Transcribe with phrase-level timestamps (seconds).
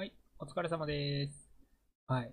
[0.00, 1.50] はい、お疲れ様です。
[2.06, 2.32] はい。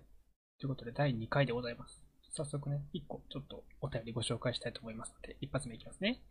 [0.58, 2.02] ということで、第2回でございます。
[2.34, 6.22] 早速ね、1個ちょっとお便りご紹介したいと思いますので、一発目いきますね。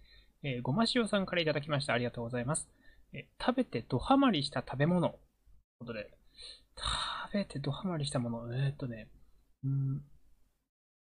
[0.42, 1.94] えーごま塩さんからいただきました。
[1.94, 2.68] ありがとうございます。
[3.14, 5.10] えー食べてドハマりした食べ物。
[5.10, 5.20] という
[5.82, 6.10] ことで、
[6.76, 9.08] 食べてドハマりしたもの、えー、っとね、
[9.64, 10.02] うん、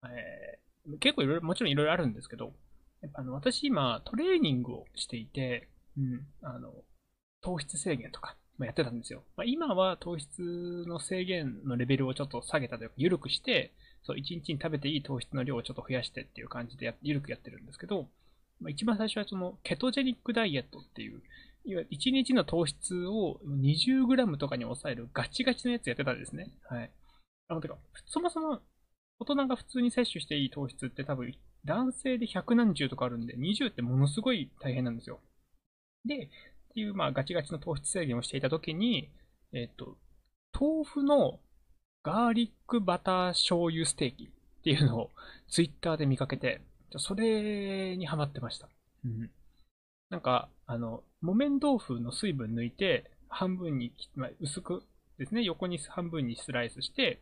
[0.05, 2.53] えー結構いろいろ、もちろんいろいろあるんですけど、
[3.01, 5.67] やっぱあの私今トレーニングをしていて、
[5.97, 6.71] うん、あの、
[7.41, 9.23] 糖質制限とか、ま、やってたんですよ。
[9.35, 18.07] まあ、今は糖質の制限のレベルをちょっと下げたというか、緩くして、そう、1日に食べていい糖質の量をちょっと増やしてっていう感じでや緩くやってるんですけど、
[18.59, 21.21] まあ、一番最初はその、ケトジェニックダイエットっていう、
[21.65, 26.51] いわゆる1日の糖質を 20g とかに抑えるガチガチのやつやってたんですね。
[26.69, 26.91] はい。
[27.47, 28.61] あの、てか、そもそも、
[29.19, 31.33] 大人が普通に摂取していい糖質って多分、
[31.65, 35.19] 男性で100何十とかあるんで、20ってものすごい大変なんですよ。
[36.05, 36.29] で、
[36.71, 39.09] っていう、まあ、ガチガチの糖質制限をしていたときに、
[39.53, 39.97] えっ、と、
[40.57, 41.39] 豆腐の
[42.03, 45.09] ガーリックバター醤油ステーキっていうのを
[45.49, 46.61] ツイッターで見かけて、
[46.97, 48.69] それにハマってました。
[49.05, 49.29] うん。
[50.09, 54.83] なんか、あの、木綿豆腐の水分抜いて、半分に切、まあ、薄く
[55.17, 57.21] ですね、横に半分にスライスして、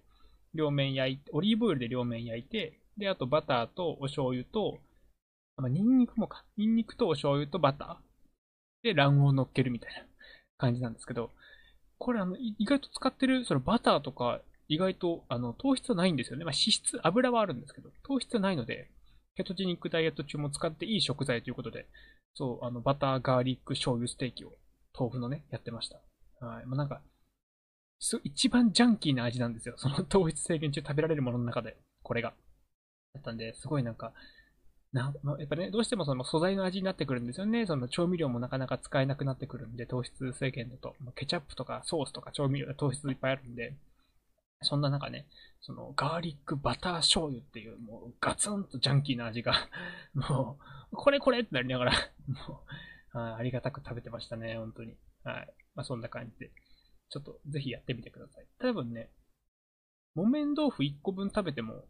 [0.54, 4.80] 両面焼いて、オリーブオイルで両面焼いて、で、あとバターとお醤油と、
[5.58, 6.46] あまあ、ニンニクもか。
[6.58, 8.09] ニンニクとお醤油とバター。
[8.84, 10.02] で、卵黄を乗っけるみたいな
[10.58, 11.32] 感じなんですけど、
[11.98, 16.46] これあの、意外と使ってる、そのバターとか、意外と、あの、糖質はないんですよね。
[16.46, 18.90] まあ、脂質、油はあるんですけど、糖質はないので、
[19.36, 21.88] ケトジニックダイエット中も使っていい食材ということで、
[22.36, 24.54] そう、あの、バター、ガーリック、醤油ステーキを、
[24.98, 26.02] 豆腐のね、やってました。
[26.46, 26.66] はい。
[26.66, 27.02] まあ、なんか、
[28.00, 29.76] す一番ジャンキーな味なんですよ。
[29.78, 32.34] その糖質制限中食べられるものの中で、これが。
[33.14, 34.14] だったんで、すごいなんか、
[34.92, 37.68] なやっぱね、どうしてもその素材の味になってくるんですよね。
[37.68, 40.96] その調味料もなかなか使えなくなってくるんで、糖質制限だと。
[41.16, 43.76] ケチャップとかソースとか調味料、糖質いっぱいあるんで、
[44.62, 45.28] そんな中ね、
[45.62, 49.54] そのガーリックバター醤油っていう、もうガツンとジャンキーな味が、
[50.14, 50.58] も
[50.92, 51.92] う、これこれってなりながら、
[52.48, 52.64] も
[53.14, 54.96] う、はいありがたく食べてましたね、本当に。
[55.24, 55.54] はい。
[55.76, 56.52] まあそんな感じで。
[57.10, 58.48] ちょっとぜひやってみてください。
[58.60, 59.10] 多分ね、
[60.16, 61.88] 木綿豆腐1個分食べても、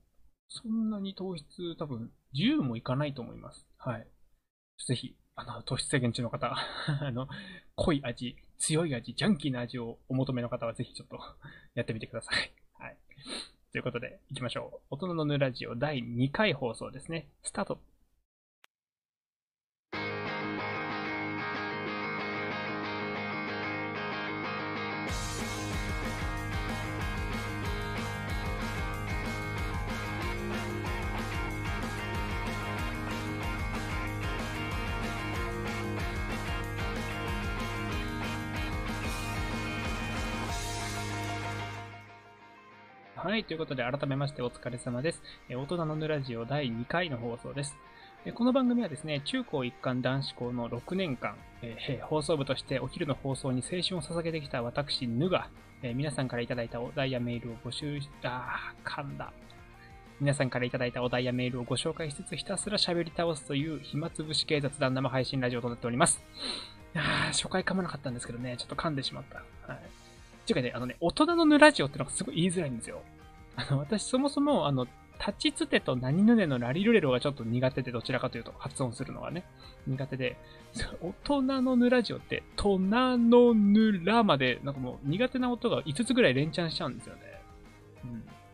[0.47, 3.65] そんなに糖質多分10もいかないと思います。
[3.77, 4.07] はい。
[4.87, 7.27] ぜひ、あの、糖質制限中の方、 あの、
[7.75, 11.19] 濃い味、強い味、ジャンキーな味をお求めの方はぜひちょっと
[11.75, 12.51] やってみてください。
[12.73, 12.97] はい。
[13.71, 14.95] ということで、行きましょう。
[14.95, 17.29] 大人のヌラジオ第2回放送ですね。
[17.43, 17.79] スタート。
[43.43, 45.21] ということで、改めましてお疲れ様です。
[45.47, 47.77] え大人のヌラジオ第2回の放送です。
[48.25, 55.47] えこの番組はですね、中高一貫男子校の6年間、え放送部としてお昼の放送に青春を捧げてきた私、ヌが、
[55.81, 59.31] え皆さんからいただいたお題やメールを募集し、あー、噛んだ。
[60.19, 66.21] 皆さんからいただいたお題やメールをご紹介しつつひたすら喋り倒すという暇つぶし系雑談生配信ラジオとなっております。
[66.93, 69.37] あ、初回噛まなかったんですけどね、ちょっと噛んでしまった。
[69.71, 69.79] はい。
[70.49, 73.01] ていうかね、あのね、大人のヌラジオってのがすごい言いづらいんですよ。
[73.59, 74.87] あの、私そもそも、あの、
[75.19, 79.43] 立ちつてと何ぬねのラリルレロがちょっと苦手で、どちらかというと発音するのがね、
[79.85, 80.37] 苦手で、
[81.01, 87.21] 大人のヌラジオって、トナのヌラまで、なんかもう苦手な音が5つぐらい連チャンしちゃうんですよね。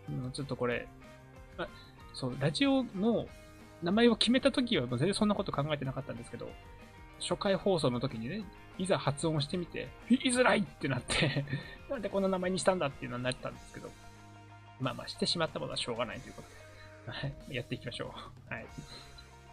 [0.10, 0.32] うん。
[0.32, 0.88] ちょっとこれ、
[1.56, 1.68] ま、
[2.16, 3.28] そう、ラジオの
[3.84, 6.50] 名前を決めた時は全然そんなこと考えてなかったんですけど、
[7.20, 8.44] 初回放送の時にね、
[8.80, 11.46] いざ発音してみて、言いづらいってなって、
[11.90, 13.92] なんでこの名前にしたんだっていうのになったんですけど、
[14.80, 18.14] まあまあしてしまったことはしょうがないということで、はい、やっていきましょ
[18.50, 18.54] う。
[18.54, 18.66] はい。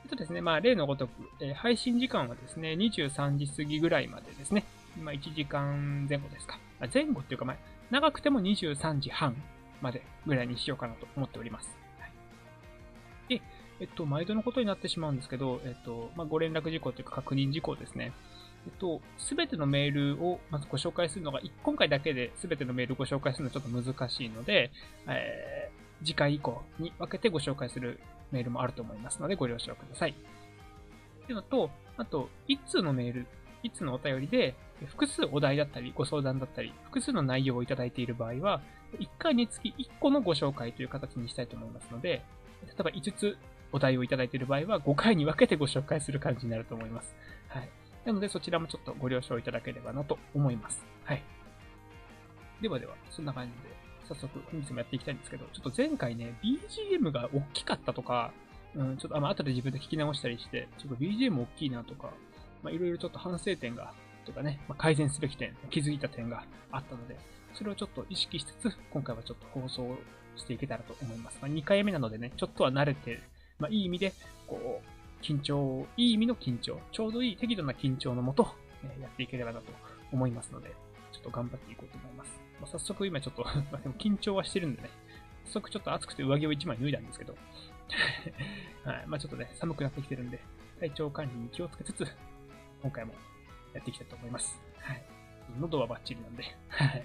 [0.05, 1.11] えっとですね、まあ例のごとく、
[1.41, 4.65] えー配信時間はですね、23時過ぎぐらいまでですね、
[5.01, 6.59] まあ1時間前後ですか。
[6.81, 7.57] あ前後っていうか、まあ
[7.91, 9.37] 長くても23時半
[9.81, 11.77] までぐらいにしようかなと思っております。
[11.99, 12.13] はい、
[13.29, 13.43] で、
[13.81, 18.13] えっと、毎度のことになってしまうんですけど、えっと、まあ、ご連絡事項というか確認事項ですね。
[18.67, 24.71] えっと、すべてのメールをまずご紹介するのが、今回だけですべてのメールをご紹介するのはちょっと難しいので、
[25.09, 28.01] えー次回以降に分けてご紹介する
[28.31, 30.11] メールもあると思いますので、ご了承ください。
[30.11, 33.27] っていうのと、あと、一通のメール、
[33.63, 34.55] 一通のお便りで、
[34.87, 38.61] 複数お題だったり、ご相談だったり、複数の内容をいただいている場合は、
[38.99, 42.23] 1回につき1個のご紹介という形にしたいと思いますので、
[42.67, 43.37] 例えば5つ
[43.73, 47.15] お題をいただいている場合は、5回に分けてご紹介する感じになると思います。
[47.49, 47.69] はい。
[48.05, 50.85] なので、そちらもちょっとご了承いただければなと思います。
[51.05, 51.23] はい。
[52.61, 58.33] ではでは、そんな感じで、早速本日もやっていきたいんですけど、ちょっと前回ね、BGM が大きかったとか、
[58.75, 62.13] うん、ちょっとあ、ま、後で自分で聞き直したりして、ちょっと BGM 大きいなとか、
[62.63, 63.93] まあ、いろいろちょっと反省点が、
[64.25, 67.19] とかね、まあ、改善すべき点、気づいた点があったので、
[67.55, 69.97] それをちょっと意識しつつ、今回はちょっと放送
[70.37, 71.39] していけたらと思います。
[71.43, 73.21] まあ、2回目なのでね、ちょっとは慣れて、
[73.59, 74.13] まあ、いい意味で、
[74.47, 74.92] こう、
[75.23, 78.49] 緊張、いい意味の緊張、ちょうどいい適度な緊張のもと、
[78.85, 79.73] えやっていければなと
[80.13, 80.75] 思いますので、
[81.13, 82.41] ちょっと頑張っていこうと思います。
[82.61, 84.91] まあ、早速今ちょっと までも緊張はしてるんでね、
[85.47, 87.37] 早速ちょっと暑くて上着を1枚脱いだんですけど、
[88.85, 89.07] はい。
[89.07, 90.41] まあちょっとね、寒くなってきてるんで、
[90.81, 92.07] 体調管理に気をつけつつ、
[92.83, 93.15] 今回も
[93.75, 94.61] やっていきたいと思います。
[94.79, 95.03] はい。
[95.59, 97.05] 喉はバッチリなんで、 はい。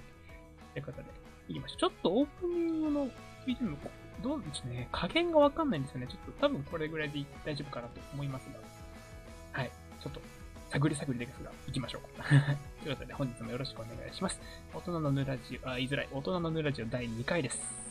[0.74, 1.10] ということで、
[1.50, 1.78] いきましょう。
[1.78, 3.10] ちょっとオープニングの
[3.46, 3.78] BGM、
[4.22, 6.08] どうですね、加減がわかんないんですよね。
[6.08, 8.60] ちょっと多分これぐらいで大丈夫かなと思いますが、
[9.52, 9.72] はい。
[10.02, 10.22] ちょっと、
[10.69, 12.02] 探り探りですが、行きましょう。
[12.84, 14.40] ということで、本日もよろしくお願いします。
[14.74, 16.10] 大人のぬラジオ、あ、言いづらい。
[16.12, 17.88] 大人のぬラジオ第2回です。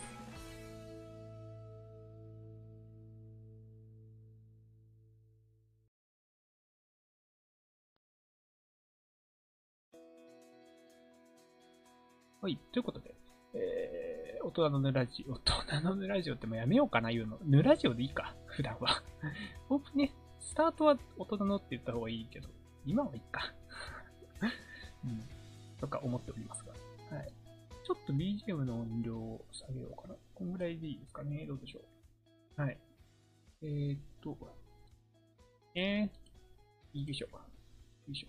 [12.47, 12.57] はい。
[12.73, 13.16] ということで、
[14.47, 17.37] 大人のぬラジオ、大人のぬラジオってもうやめようかな、言うの。
[17.45, 19.03] ぬラジオでいいか、普段は。
[19.69, 22.49] オープンね、スタートは大人のって言った方がいいけど、
[22.85, 23.53] 今はいいか。
[25.05, 25.21] うん。
[25.81, 26.73] とか思っておりますが。
[27.17, 27.33] はい。
[27.83, 30.15] ちょっと BGM の音量を下げようかな。
[30.33, 31.45] こんぐらいでいいですかね？
[31.45, 31.81] どうでしょ
[32.57, 32.61] う？
[32.63, 32.79] はい。
[33.63, 34.39] えー、っと、
[35.75, 36.11] えー、
[36.93, 37.33] いいでしょう。
[37.33, 37.41] よ
[38.13, 38.29] いしょ。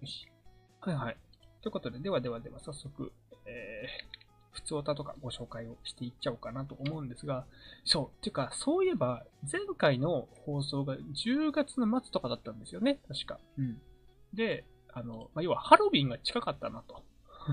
[0.00, 0.31] よし。
[0.84, 1.16] はいはい。
[1.62, 3.12] ということで、ではではでは早速、
[3.46, 7.46] えー、普通歌とかご紹介をしていっちゃおうかなと思うんですが、
[7.84, 13.38] そう、ていうか、そういえば、前回の放送が10月の末とかだったんですよね、確か。
[13.58, 13.80] うん。
[14.34, 17.04] で、あの、まあ、要はハロウィンが近かったなと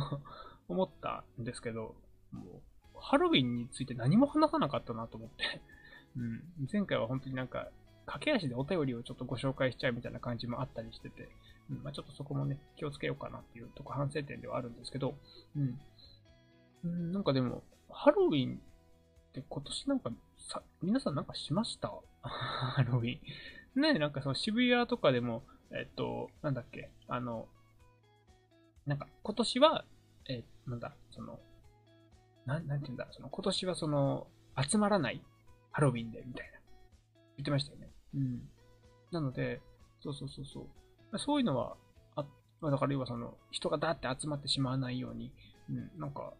[0.67, 1.95] 思ったんですけど、
[2.31, 5.61] もう、ハロウィンについて何も話さなかったなと思って
[6.17, 6.43] うん。
[6.71, 7.69] 前回は本当になんか、
[8.07, 11.29] 駆け足でお便りをちょっとご紹介しちゃうみたいな感じもあったりしてて、
[11.69, 15.15] うん、まあ、ちょっとそこもね、気をつけようかなっていうとこ反省点ではあるんですけど、
[15.55, 15.79] うん。
[16.83, 21.91] うん、なんかでも、ハロウィンって今年なんか、さ、皆さんなんかしました？
[22.21, 23.19] ハロウィ
[23.75, 23.81] ン。
[23.81, 27.47] ねなんかその渋谷とかでも、えっと、なんだっけ、あの、
[28.85, 29.85] なんか今年は、
[30.27, 31.39] えなんだ、その、
[32.45, 34.27] なん、なんて言うんだ、その今年はその、
[34.57, 35.21] 集まらない
[35.71, 36.59] ハロウィンで、みたいな。
[37.37, 37.91] 言ってましたよね。
[38.15, 38.49] うん。
[39.11, 39.61] なので、
[40.01, 40.67] そうそうそうそう。
[41.17, 41.75] そういうのは、
[42.15, 42.25] あ、
[42.61, 45.31] だから要はその、人がだって集まってしまわないように、
[45.69, 46.33] うん、なんか、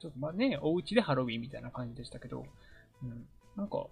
[0.00, 2.44] ちょっとまあね、お家でハロウィンみたいな感じでしたけど、
[3.02, 3.26] うん、
[3.56, 3.86] なんか、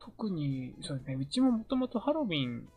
[0.00, 2.68] 特に、そうですね、うちももともとハロウィン、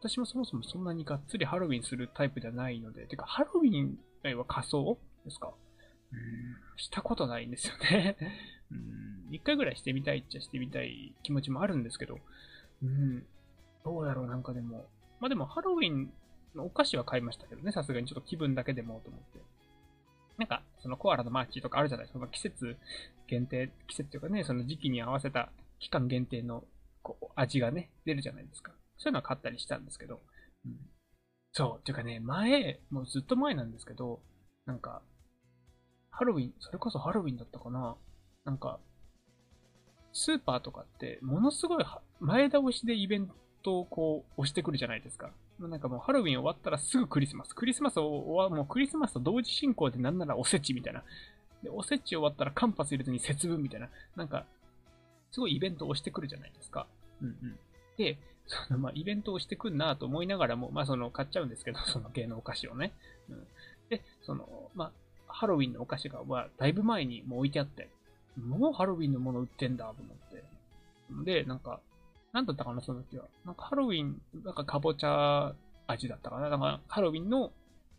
[0.00, 3.98] 私もそもそもそんなにがっつりハロウィンするタイプではないので、てか、ハロウィン
[4.38, 5.52] は仮装ですか？
[6.12, 6.18] うん、
[6.76, 8.16] したことないんですよね。
[8.70, 12.18] うん、一回ぐらいしてみたいっちゃしてみたい気持ちもあるんですけど、
[12.82, 13.26] うん、
[13.84, 14.86] どうだろう、なんかでも、
[15.20, 16.12] まあでもハロウィン
[16.54, 19.40] のお菓子は買いましたけどね、さすがにちょっと気分だけでもと思って。
[20.38, 22.26] なんか、そのコアラのマーチとかあるじゃないですか。
[22.28, 22.76] 季節
[23.26, 25.50] 限定、季節というかね、その時期に合わせた
[25.80, 26.64] 期間限定の
[27.02, 28.72] こう味がね、出るじゃないですか。
[28.98, 30.20] そういうのは買ったりしたんですけど。
[30.64, 30.76] うん、
[31.52, 34.20] そう、っていうかね、前、もうずっと前なんですけど、
[34.66, 35.02] なんか、
[36.10, 37.96] ハロウィン、それこそハロウィンだったかな
[38.44, 38.78] なんか、
[40.12, 41.84] スーパーとかって、ものすごい
[42.20, 43.30] 前倒しでイベン
[43.62, 45.30] トをこう押してくるじゃないですか。
[45.60, 47.54] なんかもうハロウィン終わったらすぐクリスマス。
[47.54, 51.02] クリスマスはもうクリスマスと同時進行でなんならおせちみたいな。
[51.62, 53.88] で、おせち終わったら間髪入れずに節分みたいな。
[54.16, 54.44] なんか、
[55.32, 56.86] すごいイベントを押してくるじゃないですか。
[57.20, 57.58] うんうん。
[57.96, 62.92] で、 そのまあイベントをしてくんなと思いながらも、まあその買っちゃうんですけど、 その芸能お菓子をね。
[63.28, 63.46] うん。
[63.90, 64.92] で、その、まあ、
[65.32, 67.88] ハロウィンのお菓子が、まあ、だいぶ前にもう置いてあって、
[68.36, 70.44] もうハロウィンのもの売ってんだと思って。
[71.24, 71.80] で、なんか、
[72.32, 73.24] なんだったかな、その時は。
[73.44, 75.54] なんかハロウィン、なんかかぼちゃ
[75.86, 76.48] 味だったかな。
[76.48, 77.52] なんかハロウィンの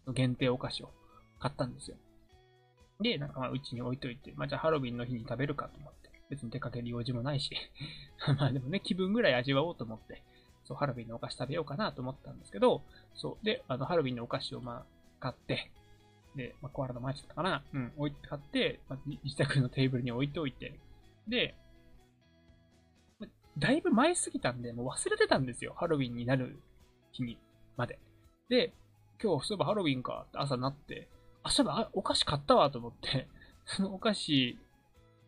[0.07, 0.91] 限定お菓子を
[1.39, 1.98] 買ったんですよ。
[3.01, 6.00] で、なんかまあうちに置いといて、まあじゃあハロウィンの日に食べるかと思って。
[6.29, 7.50] 別に出かける用事もないし。
[8.38, 10.24] まあでもね、気分ぐらい味わおうと思って、
[10.63, 12.83] そう、ハロウィンのお菓子食べようかなと思ったんですけど、
[13.15, 13.45] そう。
[13.45, 14.86] で、あの、ハロウィンのお菓子をまあ
[15.19, 15.71] 買って、
[16.36, 20.79] で、まあ、コアラのマーチだったかなうん、置いて買って、まあ、自宅のテーブルに置いておいて、
[21.27, 21.55] で、
[23.58, 25.74] だいぶ前すぎたんで、もう忘れてたんですよ。
[25.75, 26.58] ハロウィンになる
[27.12, 27.38] 日に、
[27.77, 28.00] まで。
[28.50, 28.74] で、
[29.22, 31.08] 今日そういえばハロウィンかって朝なって、
[31.44, 33.27] あ、そういえばお菓子買ったわと思って、
[33.65, 34.58] そのお菓子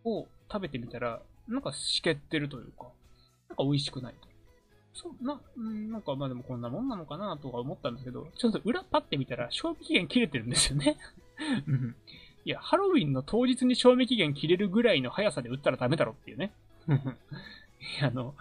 [0.06, 2.88] を食べてみたら、なんかしけってるというか、
[3.50, 4.28] なんか美味しくないと。
[4.94, 10.98] そう、な、なんかまあでもこんなもんなのかなとか思ったんですけど、ちょっと裏パって見たら賞味期限切れてるんですよね。
[11.68, 11.96] うん。
[12.44, 16.52] いや、ハロウィンの当日に賞味期限切れるぐらいの速さで売ったらダメだろっていうね。
[18.02, 18.36] あの、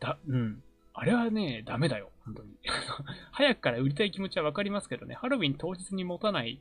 [0.00, 0.62] だ、うん。
[0.94, 2.10] あれはね、ダメだよ。
[2.24, 2.56] 本当に。
[3.32, 6.60] 早くから売りたい気持ちはわかりますけどね、ハロウィン当日に持たない、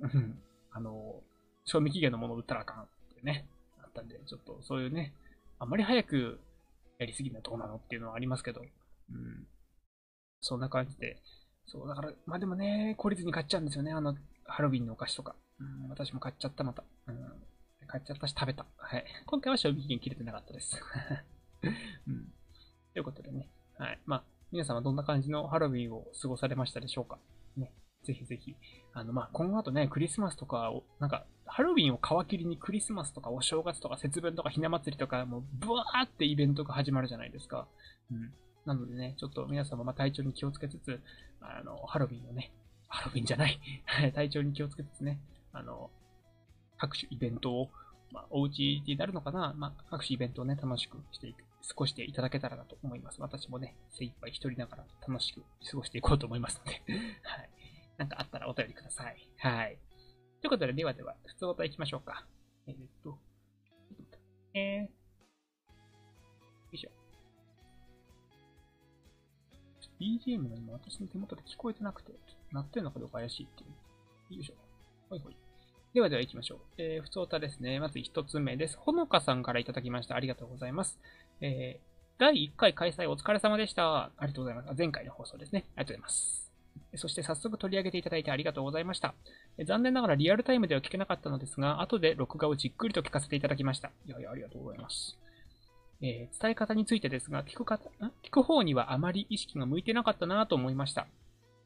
[0.00, 0.40] うん、
[0.70, 1.22] あの、
[1.64, 3.46] 賞味期限のものを売ったらあかんってね、
[3.82, 5.12] あったんで、ちょっとそういうね、
[5.58, 6.40] あんまり早く
[6.98, 9.46] やりすぎるのはどうなのっていうのはありますけど、うん。
[10.40, 11.20] そんな感じで。
[11.66, 15.36] そう、だから、まあでもね、懲りずに買っちゃうんですよね、あの、ハロウィンのお菓子とか。
[15.60, 16.82] うん、私も買っちゃった、また。
[17.06, 17.42] うん。
[17.86, 18.66] 買っちゃったし、食べた。
[18.76, 19.04] はい。
[19.26, 20.80] 今回は賞味期限切れてなかったです。
[22.08, 22.32] うん。
[22.92, 23.48] ということでね。
[23.78, 24.00] はい。
[24.06, 27.18] まあ、皆さんはどんな感じのハロウィンを過ごされましたでしょうか？
[27.56, 27.72] ね。
[28.04, 28.56] ぜひぜひ。
[28.92, 37.68] あの、まあ、今後とね、クリスマスとかを、なんか、ハロウィンを皮切りにクリスマスとかお正月とか節分とかひな祭りとか、もう、ブワーってイベントが始まるじゃないですか。
[38.10, 38.32] うん。
[38.64, 41.00] なのでね、ちょっと皆様、ま体調に気をつけつつ、
[41.40, 42.52] あの、ハロウィンをね、
[42.88, 43.58] ハロウィンじゃない、
[44.14, 45.18] 体調に気をつけつつね、
[45.52, 45.90] あの、
[46.78, 47.70] 各種イベントを、
[48.12, 53.20] まあ、お家になるのかな、まあ、各種イベントをね、楽しくしていく、過ごしていただけたらなと思います。
[53.20, 56.82] 私もね、精一杯一人ながら楽しく過ごしていこうと思いますので
[57.22, 57.50] はい。
[57.98, 59.28] なんかあったらお便りください。
[59.38, 59.78] はい。
[60.40, 62.26] ということで、ではでは、普通お答え行きましょうか。
[62.66, 63.18] えー、っと、
[64.54, 64.88] えー、よ
[66.72, 66.90] いしょ。
[70.00, 72.12] BGM が今私の手元で聞こえてなくて、
[72.50, 73.66] 鳴ってるのかどうか怪しいってい
[74.32, 74.34] う。
[74.34, 74.54] よいしょ。
[75.10, 75.36] ほいほい。
[75.94, 76.58] ではでは行きましょう。
[76.78, 77.78] えー、普通歌ですね。
[77.78, 78.78] まず一つ目です。
[78.78, 80.16] ほのかさんからいただきました。
[80.16, 80.98] ありがとうございます。
[81.42, 84.04] えー、第1回開催お疲れ様でした。
[84.04, 84.78] ありがとうございます。
[84.78, 85.64] 前回の放送ですね。
[85.74, 86.52] ありがとうございます。
[86.94, 89.14] そして早速取り上げていただいてありがとうございました。
[89.66, 93.90] 残念ながらリアルタイムでは聞けなかったのですが、後で録画をじっくりと聞かせていただきました。
[94.06, 95.18] いやいや、ありがとうございます。
[96.00, 97.90] えー、伝え方についてですが、聞く方、
[98.22, 101.08] 聞く方にはあまり意識が向いてなかったなと思いました。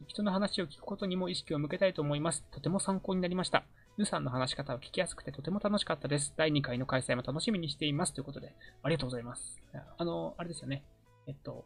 [0.07, 2.45] 人の話を聞くことにも意識を向けたいと思います。
[2.51, 3.65] とても参考になりました。
[3.99, 6.35] ヌさんの話し方を聞きやすくてとても楽しかったです。
[6.37, 8.13] 第2回の開催も楽しみにしています。
[8.13, 9.63] ということで、ありがとうございます。
[9.97, 10.85] あの、あれですよね。
[11.27, 11.65] えっと、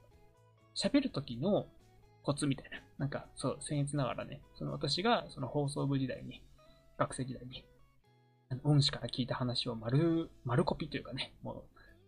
[0.77, 1.67] 喋るときの
[2.23, 2.79] コツみたいな。
[2.99, 6.41] なんか、そう、僭越ながらね、その私がその放送部時代に、
[6.99, 7.65] 学生時代に、
[8.63, 11.63] 恩師から聞いた話を丸、丸コピというかね、もう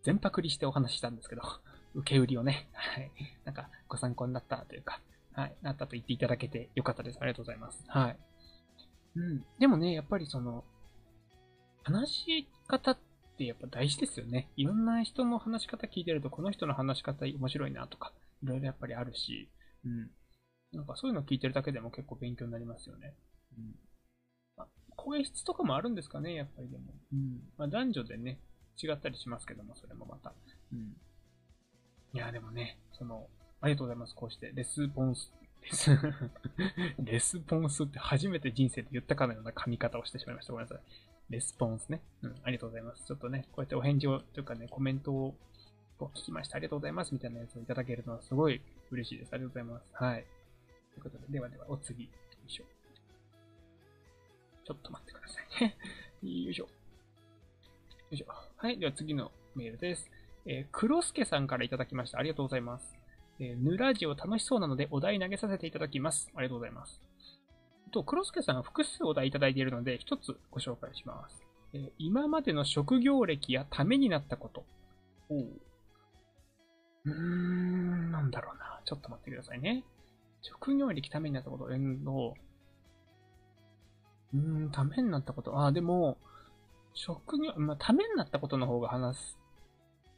[0.04, 1.42] 全パクリしてお話ししたんですけど、
[1.94, 3.10] 受け売りをね、はい、
[3.44, 5.00] なんかご参考になったというか、
[5.32, 7.18] はい、なったと言っていただけてよかったです。
[7.20, 7.82] ありがとうございます。
[7.88, 8.16] はい。
[9.16, 9.44] うん。
[9.58, 10.64] でもね、やっぱりその、
[11.84, 12.98] 話し方っ
[13.36, 14.48] てやっぱ大事ですよね。
[14.56, 19.48] いろんな人の話し方聞いてると、この人の話し方面白いなとか、いろいろやっぱりあるし、
[19.84, 20.10] うん。
[20.72, 23.14] なんかそういうの聞いてるだけでも結構勉強になりますよね。
[23.58, 23.74] うん。
[24.56, 26.84] まあ、声質とかもあるんですかね、やっぱりでも。
[27.12, 27.40] うん。
[27.58, 28.38] まあ男女でね、
[28.82, 30.32] 違ったりしますけども、それもまた。
[30.72, 30.96] うん。
[32.14, 33.26] いや、でもね、その、
[33.60, 34.14] ありがとうございます。
[34.14, 35.32] こうして、レスポンス、
[36.98, 40.52] レスポンスって初めて人生で言ったかのような噛み方をしてしまいました。
[40.52, 40.80] ごめんなさい。
[41.30, 42.02] レスポンスね。
[42.22, 43.04] うん、ありがとうございます。
[43.04, 45.34] ちょっとね、こうやってお返事を、というかね、コメントを
[45.98, 46.56] 聞きました。
[46.56, 47.14] ありがとうございます。
[47.14, 49.32] みたいなやつをいただけるのはすごい嬉しいです。
[49.32, 49.86] ありがとうございます。
[49.92, 50.26] はい。
[50.92, 52.04] ということで、ではでは、お次。
[52.04, 52.10] よ
[52.46, 52.64] いしょ。
[54.64, 55.76] ちょっと待ってくださいね。
[56.44, 56.64] よいしょ。
[56.64, 56.70] よ
[58.10, 58.26] いしょ。
[58.56, 58.78] はい。
[58.78, 60.10] では次のメールです。
[60.44, 62.18] えー、黒助さんからいただきました。
[62.18, 63.01] ありがとうございます。
[63.44, 66.30] えー、ヌラジオ楽しそうなのでお題投げさせていただきます。
[66.36, 67.02] ありがとうございます。
[67.90, 71.42] と、黒助さんは複数お題いただいているので、一つご紹介します。
[71.74, 74.64] えー、今までの職業歴やためになったこと。
[75.28, 75.48] おう。
[77.04, 78.80] うーん、なんだろうな。
[78.84, 79.82] ちょっと待ってくださいね。
[80.42, 82.34] 職業歴ためになったこと、えんの、
[84.34, 85.64] うーん、ためになったこと。
[85.64, 86.16] あ、でも、
[86.94, 89.38] 職業、まあ、ためになったことの方が話す、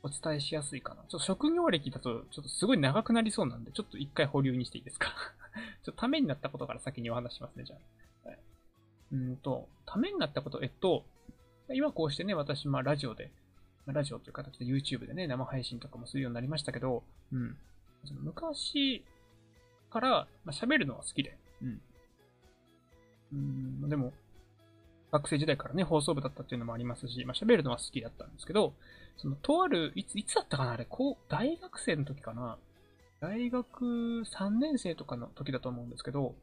[0.04, 1.02] お伝えしやすいかな。
[1.08, 5.08] ちょっと職業歴だと、ちょっとすごい長くなりそうなんで、ちょっと一回保留にしていいですか？
[5.82, 7.76] ちょっとためになったことから先にお話しますね、じゃ
[8.26, 8.28] あ。
[8.28, 8.38] はい、
[9.12, 11.06] うんと、ためになったこと、えっと、
[11.70, 13.30] 今こうしてね、私、まあ、ラジオで、
[13.86, 17.56] ラジオという形で YouTube でね、生配信とかもするようになりましたけど、うん。
[18.04, 19.02] その昔
[19.88, 21.80] から、まあ、喋るのは好きで、うん。
[23.32, 24.12] うん、でも、
[25.12, 28.74] 学生時代からね、放送部だったっていうのもありますし、まあ、喋るのは好きだったんですけど、
[29.16, 32.58] その、とある、いつ、いつだったかなあれ、こう、大学生の時かな
[33.20, 36.34] 大学3年生とかの時だと思うんですけど、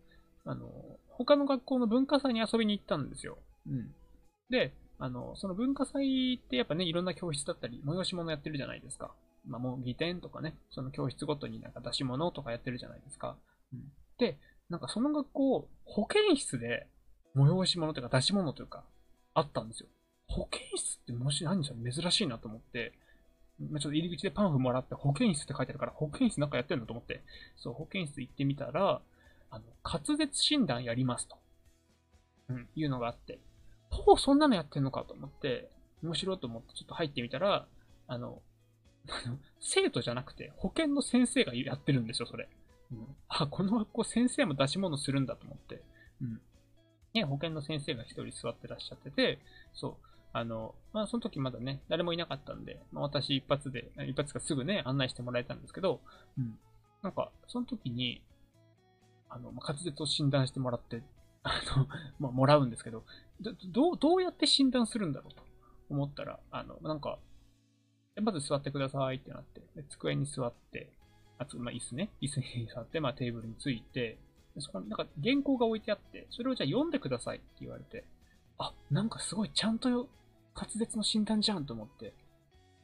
[0.45, 0.69] あの、
[1.09, 3.37] 他の学校の文化祭に遊びに行ったんですよ。
[3.67, 3.93] うん。
[4.49, 9.11] で、あの、その文化祭ってやっぱね、いろんな教室だったり、催し物やってるじゃないですか。
[9.45, 13.35] まあ、もう、儀典とかね、その教室ごとになんか出し物とかやってるじゃないですか。
[13.73, 13.91] うん。
[14.17, 14.37] で、
[14.69, 16.87] なんかその学校、保健室で、
[17.35, 18.83] 催し物というか出し物というか、
[19.33, 19.89] あったんですよ。
[20.31, 22.93] 保健室ってもし何それ珍しいなと思って、
[23.69, 27.21] ま、ちょっと入り口でパンフもらって保健室って書いてあるから、保健室なんかやってんのと思って、
[27.57, 29.01] そう、保健室行ってみたら、
[29.49, 31.37] あの、滑舌診断やりますと。
[32.49, 33.39] うん、いうのがあって、
[33.89, 35.69] ほうそんなのやってんのかと思って、
[36.03, 37.67] 面白いと思ってちょっと入ってみたら、
[38.07, 38.41] あの、
[39.59, 42.49] 生徒じゃなくて保健の先生がやってるんですよ、それ。
[42.91, 45.81] うん、あ、この学校先生も出し物するんだと思って。
[46.21, 46.41] うん。
[47.13, 49.39] ね、保健の先生が一人座ってらっしゃってて、
[49.73, 50.10] そう。
[50.33, 55.99] あの、まあ、その時まだね、誰もいなかったんで、まあ、私一発で、一発かすぐね、案内してもらえたんですけど、
[56.37, 56.57] うん。
[57.01, 58.21] なんか、その時に、
[59.29, 61.03] あの、まあ、滑舌を診断してもらって、
[61.43, 61.87] あの、
[62.19, 63.03] まあ、もらうんですけど、
[63.41, 65.41] ど、どうやって診断するんだろうと
[65.89, 67.17] 思ったら、あの、なんか、
[68.21, 70.91] まず座ってくださいってなって、机に座って、
[71.37, 74.17] あつ、まあ、椅子ね、椅子に座って、まあ、テーブルについて、
[74.59, 78.03] そこになんか原稿が置いてあって、それをじゃあ読んでくださいって言われて、
[78.57, 80.07] あ、なんかすごいちゃんと
[80.55, 82.13] 滑舌の診断じゃんと思って、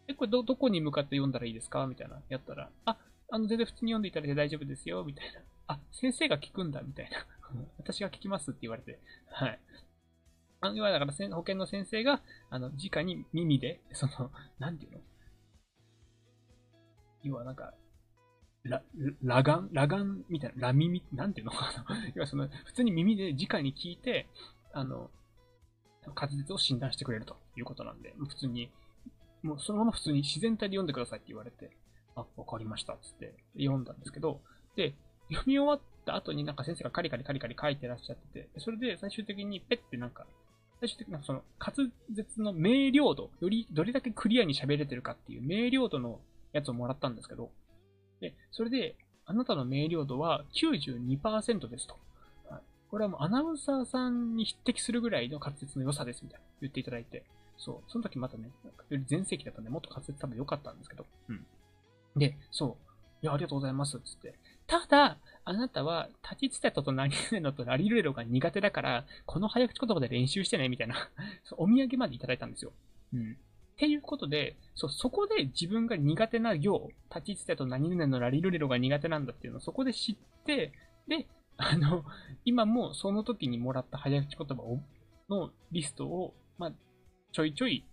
[0.07, 1.85] え、これど、どこに向かって読んだらいいですか？
[1.87, 2.97] みたいな、やったら、あ、
[3.29, 5.41] あの、全然普通に読んでいただいて大丈夫ですよ、みたいな。
[5.67, 7.25] あ、先生が聞くんだ、みたいな。
[7.77, 9.59] 私が聞きますって言われて、はい。
[10.61, 14.99] あの、要はだから、保健の先生が、あの、直に耳で、その、なんていうの？
[17.23, 17.73] 要はなんか、
[18.63, 18.81] ラ、
[19.23, 21.51] ラガン、ラガンみたいな、ラ耳、なんていうの？
[22.15, 24.27] 要はその、普通に耳で直に聞いて、
[24.73, 25.11] あの、
[26.15, 28.71] 滑舌を診断してくれるということなんで、普通に、
[29.43, 31.71] もうそのまま普通に自然体で読んでくださいって言われて、
[32.15, 34.41] あ、わかりました、つって読んだんですけど、
[34.75, 34.95] で、
[35.29, 40.25] 読み終わった後になんか先生がカリカリカリカリ書いてらっしゃってて、それで最終的にペッてなんか、
[40.79, 46.19] 最終的にその滑舌の明瞭度、よりどれだけクリアに喋れてるかっていう明瞭度の
[46.53, 47.51] やつをもらったんですけど、
[48.21, 48.95] で、それで、
[49.25, 51.97] あなたの明瞭度は92%ですと。
[52.89, 57.23] これはもうアナウンサーさんに匹敵するぐらいの滑舌の良さですみたいな言っていただいて、
[57.57, 58.49] そう、その時またね、
[58.89, 61.45] より全盛期だったんで、もっと滑舌多分良かったんですけど、うん。
[62.15, 62.87] で、そう、
[63.23, 64.35] いや、ありがとうございます、つって。
[64.67, 70.95] ただ、あなたは、立ちつてとと何々のとラリルレロが苦手だから、この早口言葉で練習してね、みたいな
[71.57, 72.73] お土産までいただいたんですよ。
[73.13, 73.33] うん。
[73.33, 73.35] っ
[73.77, 80.73] ていうことで、そう、そこで自分が苦手な行、立ちつてと何々のラリルレロが苦手なんだっていうのをそこで知って、
[81.07, 82.05] で、あの、
[82.45, 84.79] 今もその時にもらった早口言葉を
[85.29, 86.71] のリストを、まあ、
[87.31, 87.85] ちょいちょい、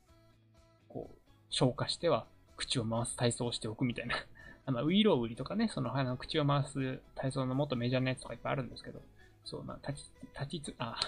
[0.88, 1.18] こう、
[1.50, 4.14] 消化しては、口を回す体操をしておくみたいな。
[4.66, 9.03] あの、ウイロウリとかね、その、あの、口を回す体操のもっとメジャーなやつとかいっぱいあるんですけど、
[9.44, 10.98] そう、まあ、立ち、立ちつ、あ、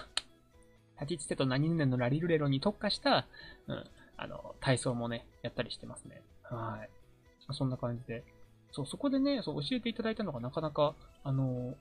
[0.99, 3.27] 立ちつてと何々のラリルレロに特化した、
[3.67, 6.21] うん、あの、体操もね、やったりしてますね。
[6.43, 6.89] はい。
[7.53, 8.23] そんな感じで。
[8.71, 11.75] そう、そこでね、そう、教えていただいたのがなかなか、あの、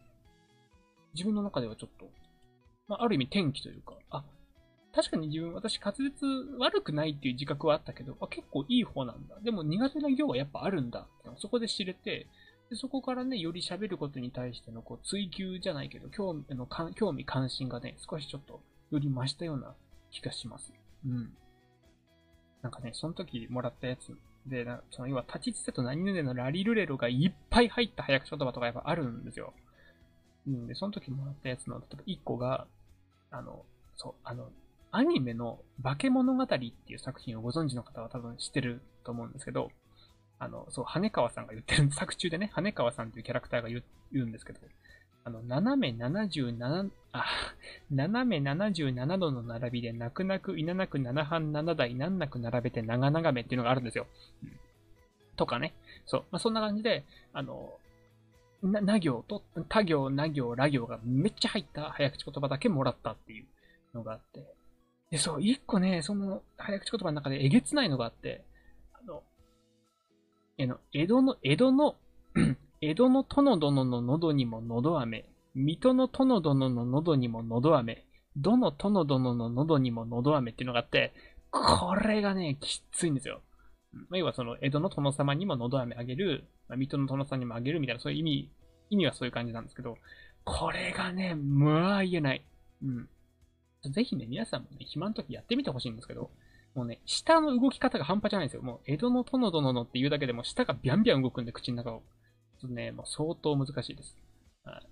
[1.14, 2.08] 自分の中ではちょっと、
[2.88, 4.24] まあ、ある意味転機というか、あ、
[4.94, 6.26] 確かに自分、私滑舌
[6.58, 9.36] 悪くないっていう自覚はあったけど、あ、結構いい方なんだ。
[9.42, 11.06] でも苦手な行はやっぱあるんだ。
[11.38, 12.26] そこで知れて、
[12.70, 19.74] でそこからね、より喋ることに対してのこう追求じゃないけど、興味の興味関心がね、少しちょっとより増したような
[20.10, 20.72] 気がします。
[21.04, 21.32] うん。
[22.62, 24.16] なんかね、その時もらったやつ
[24.46, 29.52] で、その要は立ちつてと何々のラリルレロがいっぱい入った早口言葉とかやっぱあるんですよ。
[30.46, 32.66] うん、で、その時もらったやつの、例えば1個が、
[33.30, 33.64] あの、
[33.96, 34.50] そう、あの、
[34.92, 39.70] アニメの化け物語っていう作品をご存知の方は多分知ってると思うんですけど、
[40.38, 43.82] あの、そう、羽川さんが言ってる、作中でね、羽川さんっていうキャラクターが言
[44.14, 44.60] うんですけど、
[45.24, 47.24] あの、斜め77、あ、
[47.90, 54.06] 斜め77度の並びで、泣く泣く、いななく七半七台、難なく並べて長々めっていうのがあるんですよ。
[54.44, 54.52] うん、
[55.36, 55.74] とかね。
[56.06, 56.24] そう。
[56.30, 57.76] まあ、そんな感じで、あの、
[58.66, 63.46] な、な行と、他行、な行、ら行がめっちゃ入った早口言葉だけもらったっていう
[63.94, 64.54] のがあって。
[65.10, 68.44] で、そう、一個ね、その早口言葉の中でえげつないのがあって、
[68.92, 69.22] あの、
[70.58, 71.96] えの、江戸の、江戸の
[72.82, 75.24] 江戸の殿殿の喉にも喉飴、
[75.54, 78.04] 水戸の殿殿の喉にも喉飴、
[78.36, 81.14] どの殿殿の喉にも喉飴っていうのがあって、
[81.50, 83.40] これがね、きついんですよ。
[83.92, 88.50] まあ、要はその、江戸の殿様にも喉飴あげる、まあ、水戸の殿様にもあげるみたいな、そういう意味、
[88.90, 89.96] 意味はそういう感じなんですけど、
[90.44, 92.44] これがね、まあ言えない。
[92.82, 93.08] うん。
[93.92, 96.30] ぜひね、皆さんもね、暇の時やってみてほしいんですけど、
[96.74, 98.62] もうね、舌の動き方が半端じゃないんですよ。
[98.62, 102.02] もう、江戸の殿殿のって言うだけでも、舌がビャンビャン動くんで、口の中を。
[102.60, 104.16] ちょっとね、もう相当難しいです。
[104.64, 104.82] は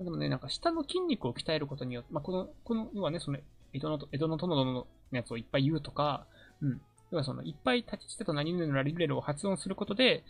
[0.00, 0.04] い。
[0.04, 3.38] でもね、なんか下の筋肉を鍛えることによって、まあ、この、この、要はね、その、
[3.72, 6.26] 江戸の、江戸の殿殿のやつをいっぱい言うとか、
[6.60, 6.80] うん。
[7.10, 10.24] 要はその、いっぱい立ちつてと何々のラリルレルを発音することで、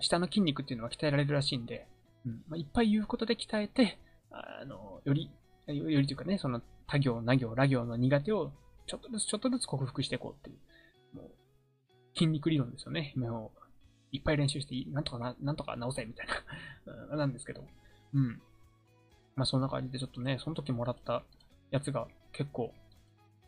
[0.00, 1.86] 下の筋肉っていうのは鍛えられるらしいんで、
[2.26, 3.98] うんまあ、いっぱい言うことで鍛えて、
[4.30, 5.30] あの、より、
[5.66, 8.52] よりというかね、その、他行、な行、ら行の苦手を、
[8.86, 11.16] ちょっとずつちょっとずつ克服していこうっていう。
[11.16, 11.30] もう
[12.14, 13.12] 筋肉理論ですよね。
[13.16, 13.58] もう、
[14.12, 16.26] いっぱい練習して、なんとかな、なんとか直せ、みたい
[17.10, 17.64] な なんですけど。
[18.14, 18.40] うん。
[19.36, 21.24] まあそんな感じでちょっとね、その時もらった
[21.70, 22.72] やつが結構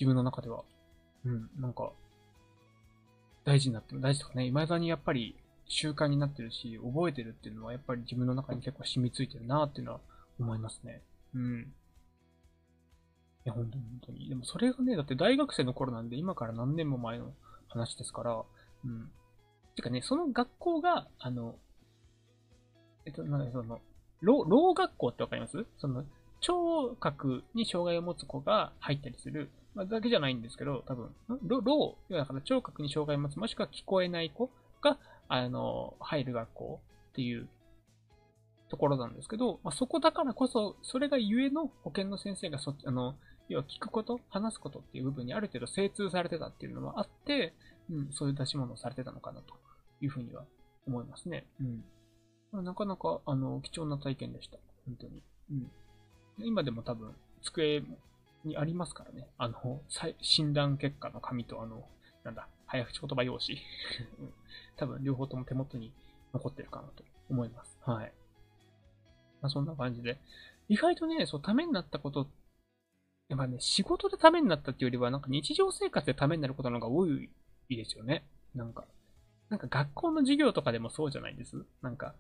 [0.01, 0.65] 自分の中では、
[1.25, 1.93] うん、なんか、
[3.45, 3.97] 大事になって。
[3.97, 5.37] 大事とかね、未だにやっぱり
[5.69, 10.01] 習慣になってるし、覚えてるっていうのはやっぱり自分の中に結構染みついてるなっていうのは
[10.39, 11.03] 思いますね。
[11.35, 11.61] うん。
[11.61, 11.65] い
[13.45, 14.29] や、本当に本当に。
[14.29, 17.33] でもそれがね、だって大学生の頃なんで今から何年も前の
[17.69, 18.43] 話ですから、
[18.85, 19.11] うん。
[19.75, 21.57] てかね、その学校が、あの、
[23.05, 23.81] えっと、なんだその、
[24.21, 25.67] 老、老学校ってわかります？
[25.79, 26.05] その、
[26.41, 34.51] 聴覚に障害を持つ子が入ったりする、まあ、だけじゃないんですけど、多分、老、だから聴覚に障害を持つ、もしくは聞こえない子
[34.81, 37.49] が、あの、入る学校っていう
[38.69, 43.15] ところなんですけど、まあ、そこだからこそ、それがゆえの保健の先生がそ、あの、
[43.49, 47.55] 要は聞くこと、話すことっていう部分にある程度精通されてたっていうのもあって、
[47.91, 49.55] うん、そういう出し物をされてたのかなと
[50.01, 50.45] いうふうには
[50.87, 51.47] 思いますね。
[51.61, 52.65] うん。
[52.65, 54.59] なかなか、あの、貴重な体験でした。
[54.87, 55.23] 本当に。
[55.53, 55.71] うん。
[56.39, 57.83] 今でも多分、机
[58.45, 59.29] にありますからね。
[59.39, 59.81] あの、
[60.21, 61.85] 診断結果の紙と、あの、
[62.25, 63.59] なんだ、早口言葉用紙。
[64.77, 65.93] 多分、両方とも手元に
[66.33, 67.79] 残ってるかなと思います。
[67.85, 68.13] はい。
[69.41, 70.19] まあ、そんな感じで。
[70.69, 72.29] 意外とね、そう、ためになったこと
[73.29, 77.29] やっぱね、仕事でためになったっていうよりは、なんか日常生活でためになることの方が多い
[77.69, 78.25] ですよね。
[78.55, 78.85] なんか。
[79.49, 81.65] なんか学校の授業とかでもそうじゃないです？
[81.83, 82.15] なんか、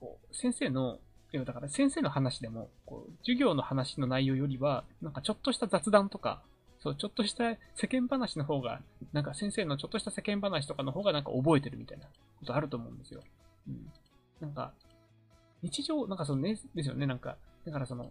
[0.00, 0.98] こう、先生の、
[1.32, 6.42] いやだから先生の話でも、こう、授業の話の内容よりは、なんかちょっとした雑談とか、
[6.82, 7.44] そう、ちょっとした
[7.76, 8.80] 世間話の方が、
[9.12, 12.06] なんか先生のちょっとした世間話とかの方がなんか覚えてるみたいな
[12.40, 13.22] ことあると思うんですよ。
[13.68, 13.92] うん。
[14.40, 14.72] なんか、
[15.62, 18.10] 日常、なんかそのね、ですよね、なんか、だからその、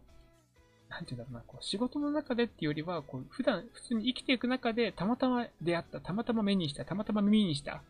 [0.87, 7.81] なんて言うんだろうな、こう仕事の中でっていうよりは、こう普段、普通に生きていく中で、たまたま出会った、たまたま目にした、たまたま耳にした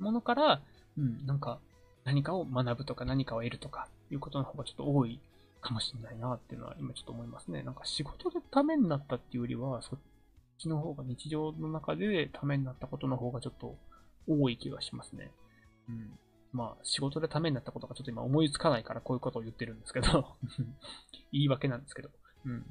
[0.00, 0.60] ものから、
[0.98, 1.60] うん、なんか、
[2.04, 5.20] 何かを学ぶとか何かを得るとかいうことの方がちょっと多い
[5.60, 7.62] かもしれないなっていうのは今ちょっと思いますね。
[7.62, 9.98] なんか仕事でためになったっていうよりは、そっ
[10.58, 13.76] ちの方が日常の中でためになったことの方がちょっと
[14.28, 15.30] 多い気がしますね。
[15.88, 16.18] うん。
[16.52, 20.36] まあ、仕事でためになったことがちょっと今思いつかないからこういうことを言ってるんですけど
[21.30, 22.10] 言い訳なんですけど。
[22.46, 22.64] うん。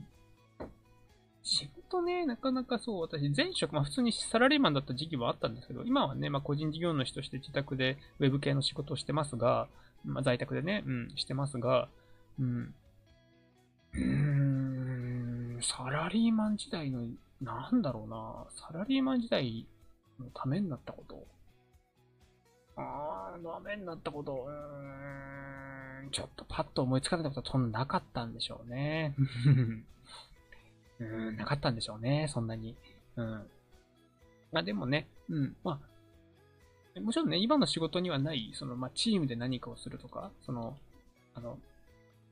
[1.44, 9.70] 仕事ね、なかなかそう、私、前職、まあ普通にサラリーマンだった時期はあったんですけど、今はね、まあ個人事業主として自宅でウェブ系の仕事をしてますが、
[10.04, 11.88] まあ在宅でね、うん、してますが、
[12.40, 12.74] うん。
[13.94, 17.08] うーん、サラリーマン時代の、
[17.42, 19.66] なんだろうな、サラリーマン時代
[20.20, 21.26] のためになったこと。
[22.76, 29.16] あー、ダメになったこと、うーん、ちょっとパッと思いつかないことはそんななかったんでしょうね。
[31.00, 32.76] うん、なかったんでしょうね、そんなに。
[33.16, 33.50] うん。
[34.52, 35.80] まあでもね、うん、ま
[36.96, 40.76] あ、もちろんね、今の仕事にはない、その、まあ、チームで何かをするとか、その、
[41.36, 41.58] あの、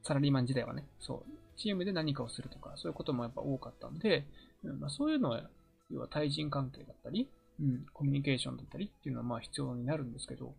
[0.06, 4.28] サラリーマン時代はね、そう、チームで何かをするとか、そういうこともやっぱ多かったんで、
[4.63, 5.50] うん、まあ、そういうのは、
[5.89, 7.28] 要は対人関係だったり、
[7.60, 10.54] うん、コミュニケーションだったりっていうのはまあ必要になるんですけど、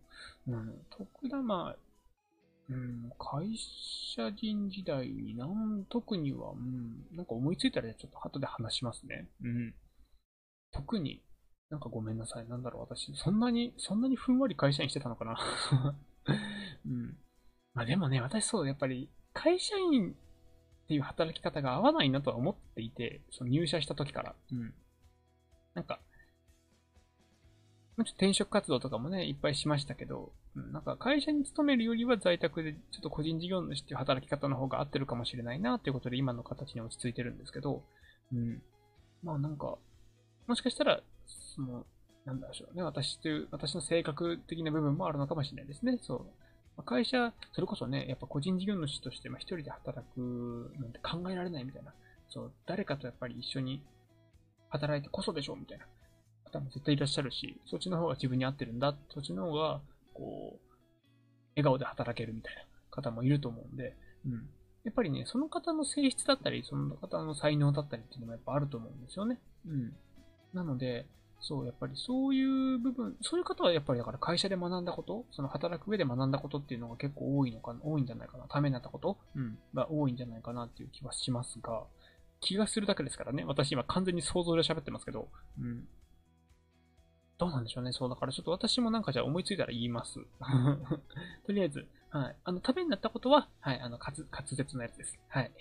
[0.47, 1.75] うん、特段まあ、
[2.69, 3.57] うん、会
[4.15, 9.29] 社人時代になん、特には、うん、なんか思いついたらちょっと後で話しますね。
[9.43, 9.73] うん。
[10.73, 11.21] 特に、
[11.69, 12.47] なんかごめんなさい。
[12.49, 15.37] なんだろう、私、そんなに、そんなにふんわり会社員してたのかな
[16.85, 17.17] うん。
[17.73, 24.35] まあでもね、私そう、やっぱり、会社員っていう働き方が合わないなとは思っていて、その入社した時から。
[24.51, 24.73] うん。
[25.75, 25.99] なんか、
[27.97, 37.83] ちょっと転職活動とかもね、いっぱいしましたけど、なんか会社に勤めるよりは在宅でちょっと個人事業主っていう働き方の方が合ってるかもしれないなっていうことで今の形に落ち着いてるんですけど、
[38.33, 38.61] うん。
[39.23, 39.77] まあなんか、
[40.47, 41.01] もしかしたら、
[41.55, 41.85] その、
[42.25, 45.99] なんだろうね、私という、私の性格的な部分もあるのかもしれないですね。
[46.01, 46.25] そう。
[46.83, 51.93] 会社、それこそね、やっぱ個人事業主として一人で働くなんて考えられないみたいな。
[52.29, 53.83] そう、誰かとやっぱり一緒に
[54.69, 55.85] 働いてこそでしょうみたいな
[56.45, 59.81] 方も絶対いらっしゃるし、そっちの方が自分に合ってるんだ、そっちの方が、
[60.13, 60.67] こう、
[61.55, 62.61] 笑顔で働けるみたいな
[62.91, 64.49] 方もいると思うんで、うん。
[64.83, 69.39] やっぱりね、その方の性質だったり、その方の才能だったりっていうのもやっぱあると思うんですよね。
[69.67, 69.93] うん。
[70.53, 71.05] なので、
[71.39, 72.43] そう、やっぱりそうい
[72.75, 81.83] う部分、そういう方はやっぱりだから会社で学んだこと、その働く上で学んだことっていうのが結構多いのかな、多いんじゃないかな、ためになったこと、うん、が多いんじゃないかなっていう気はしますが、
[82.39, 83.43] 気がするだけですからね。
[83.45, 85.27] 私今完全に想像で喋ってますけど、
[85.59, 85.87] うん。
[87.37, 87.91] どうなんでしょうね。
[87.91, 90.19] そう、だからちょっと私もなんかじゃあ思いついたら言います。
[91.45, 92.35] とりあえず、はい。
[92.43, 94.15] あの、ためになったことは、はい、あの、滑
[94.47, 95.19] 舌のやつです。
[95.27, 95.51] はい。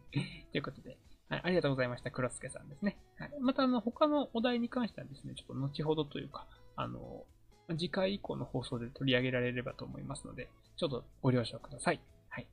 [0.52, 0.96] ということで、
[1.28, 2.10] はい、ありがとうございました。
[2.10, 2.98] 黒助さんですね。
[3.18, 3.30] はい。
[3.40, 7.24] また、あの、他のお題に関してはですね、ちょっと後ほどというか、あの、
[7.70, 12.00] 次回以降の放送で取り上げられればと思いますので、ちょっとご了承ください。
[12.28, 12.46] はい。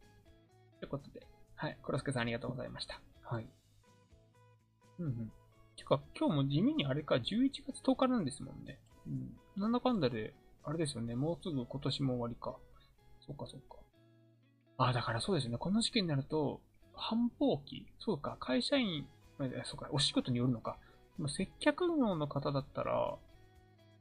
[0.79, 1.77] ということで、はい。
[1.83, 2.99] コロスケさんありがとうございました。
[3.23, 3.47] はい。
[4.99, 5.31] うんうん。
[5.75, 8.79] てか、今日も地味にあれか、11月10日なんですもんね。
[9.07, 9.61] うん。
[9.61, 10.33] なんだかんだで、
[10.63, 11.15] あれですよね。
[11.15, 12.55] もうすぐ今年も終わりか。
[13.25, 13.77] そっかそっか。
[14.77, 15.57] あ、だからそうですね。
[15.57, 16.61] この時期になると、
[16.93, 17.85] 繁忙期？
[17.99, 19.07] そうか、会社員、
[19.65, 20.77] そうか、お仕事によるのか。
[21.27, 23.15] 接客業の方だったら、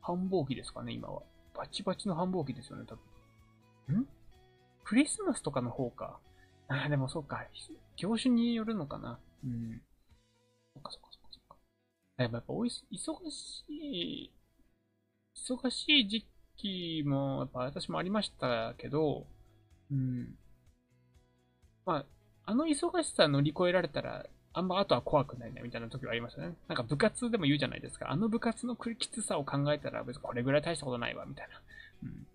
[0.01, 1.23] 繁忙期ですかね、今は。
[1.55, 2.97] バチバチの繁忙期ですよね、多
[3.89, 4.01] 分。
[4.01, 4.09] ん？
[4.85, 6.19] クリスマスとかの方か。
[6.69, 7.47] ああ、でもそうか。
[7.97, 9.19] 業種によるのかな。
[9.45, 9.83] うん。
[10.75, 11.57] そっかそっかそっかそっか。
[12.17, 14.33] やっぱおい忙しい、
[15.37, 16.27] 忙しい時
[16.57, 19.27] 期も、やっぱ私もありましたけど、
[19.91, 20.37] うん。
[21.85, 22.07] まあ、
[22.45, 26.55] あの忙しさ乗り越えられたら、あんまあとは怖くないなみたいな時はありましたね。
[26.69, 28.11] なんか部活でも言うじゃないですか。
[28.11, 31.61] あの部活のきつさを考えたら別にこれぐらい大したことないわ、みたいな。
[32.05, 32.27] うん。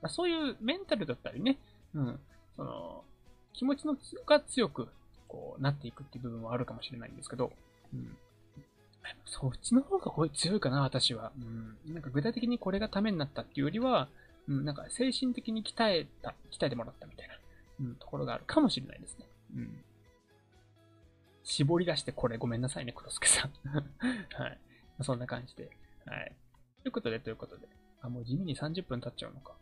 [0.00, 1.58] まあ、そういうメンタルだったりね、
[1.94, 2.20] うん。
[2.56, 3.04] その、
[3.52, 4.88] 気持ちのが強く、
[5.26, 7.52] こう、なっていくっていう部分はあるかもしれないんですけど、
[7.92, 8.16] うん。
[9.24, 11.32] そっちの方が強いかな、私は。
[11.36, 11.94] うん。
[11.94, 14.08] なんか具体的にこれがためになったっていうよりは、
[14.48, 17.34] うん、なんか精神的に鍛えた、鍛えてもらったみたいな、
[17.80, 19.26] うん、ところがあるかもしれないですね。
[19.56, 19.84] うん。
[21.44, 23.52] 絞り出してこれごめんなさいね、黒助さん。
[24.42, 24.58] はい。
[25.02, 25.70] そんな感じで。
[26.04, 26.34] はい。
[26.82, 27.66] ということで、ということで。
[28.02, 29.54] あ、もう地味に30分経っちゃうのか。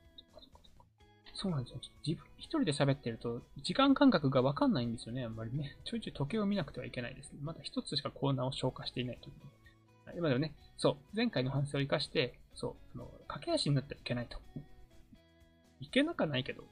[1.37, 1.81] そうなんですよ。
[2.05, 5.76] 自分一人で喋ってると、時間感覚がわかんないんですよね、あんまりね。
[5.85, 7.38] ちょいちょい時計を見なくてはいけないですね。
[7.42, 9.35] まだ一つしかコーナーを消化していないという。
[10.16, 14.38] 今でもね、そう、前回の反省を生かして、そう、あの、駆け足になってはいけないと。
[15.81, 16.64] いけなかないけど、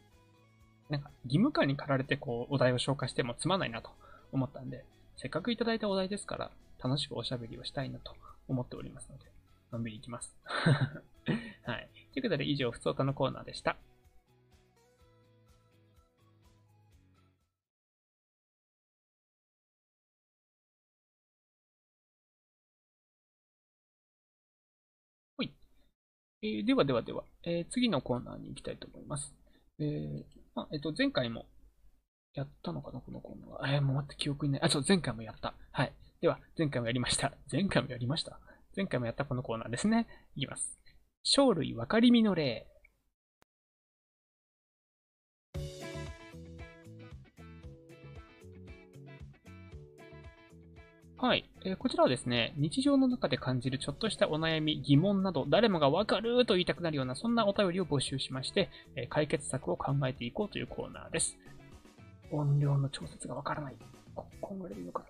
[0.90, 3.90] なんか、義務感に駆られてこう、お題を消化してもつまないなと
[4.32, 4.84] 思ったんで、
[5.16, 6.50] せっかくいただいたお題ですから、
[6.82, 8.14] 楽しくおしゃべりをしたいなと
[8.48, 9.24] 思っておりますので、
[9.72, 10.36] のんびりいきます。
[10.44, 11.88] はい。
[12.12, 13.76] ということで、以上、ふつおたのコーナーでした。
[25.36, 25.52] ほい。
[26.42, 29.34] えー、ではではでは、えー、次のコーナーに行きたいと思います。
[29.78, 31.46] えー、あ、えっと、前回も
[32.34, 33.74] やったのかなこのコーナーは。
[33.74, 34.62] えー、もう待って、記憶にない。
[34.62, 35.54] あ、そう、前回もやった。
[35.72, 35.92] はい。
[36.20, 37.32] では、前回もやりました。
[37.50, 38.40] 前回もやりました。
[38.76, 40.06] 前回もやったこのコーナーですね。
[40.36, 40.78] いきます。
[41.22, 42.66] 生類分かりみの例。
[51.16, 61.38] はい、え、こちらはですね、日常の中で感じるちょっとしたお悩み、疑問など、誰もがわかると言いたくなるような、そんなお便りを募集しまして、え、解決策を考えていこうというコーナーです。
[62.30, 63.76] 音量の調節がわからない。
[64.14, 65.06] こ、こんぐらいでいいのかな。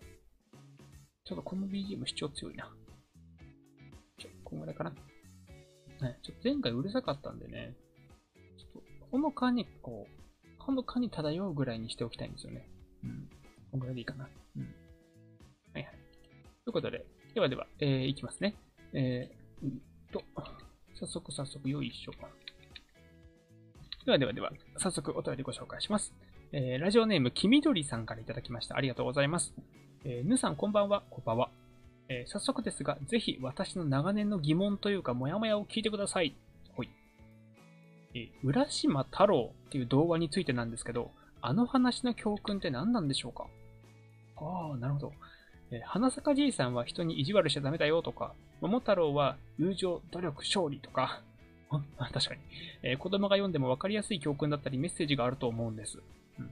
[1.24, 2.70] ちょっとこの BGM 主張強いな。
[4.18, 4.90] ちょ、こんぐらいかな。
[4.90, 7.74] ね、ちょっと前回うるさかったんでね、
[8.58, 12.68] ちょっと、ほのかに、こう、ほのかに漂うぐらいにしておきたいんですよね。
[13.02, 13.28] うん。
[13.72, 14.28] こんぐらいでいいかな。
[14.56, 14.73] うん。
[16.64, 18.54] ということで、ではでは、えー、いきますね。
[18.94, 20.22] えー、うんと、
[20.98, 22.12] 早速早速、よいしょ。
[24.06, 26.14] ではではでは、早速お便りご紹介します。
[26.52, 28.78] えー、ラジオネーム、きみどりさんからいただきました。
[28.78, 29.52] ありがとうございます。
[30.04, 31.02] えー、ぬさん、こんばんは。
[31.10, 31.50] こんばんは。
[32.08, 36.34] えー、早速ですが、ぜひ私の長年の疑問というか、もやもやを聞いてください。
[36.74, 36.88] ほい。
[38.14, 41.10] えー、浦島太郎っていう動画についてなんですけど、
[41.42, 43.48] あの話の教訓って何なんでしょうか？
[44.36, 45.12] ああ、なるほど。
[45.70, 51.22] えー、花坂じいさんは人に意地悪しちゃダメだよとか、桃太郎は友情、努力、勝利とか、
[52.12, 52.40] 確かに、
[52.82, 55.98] えー、子供が読んでも分かりやすい教訓だったりメッセージがあると思うんです。
[56.38, 56.50] うん、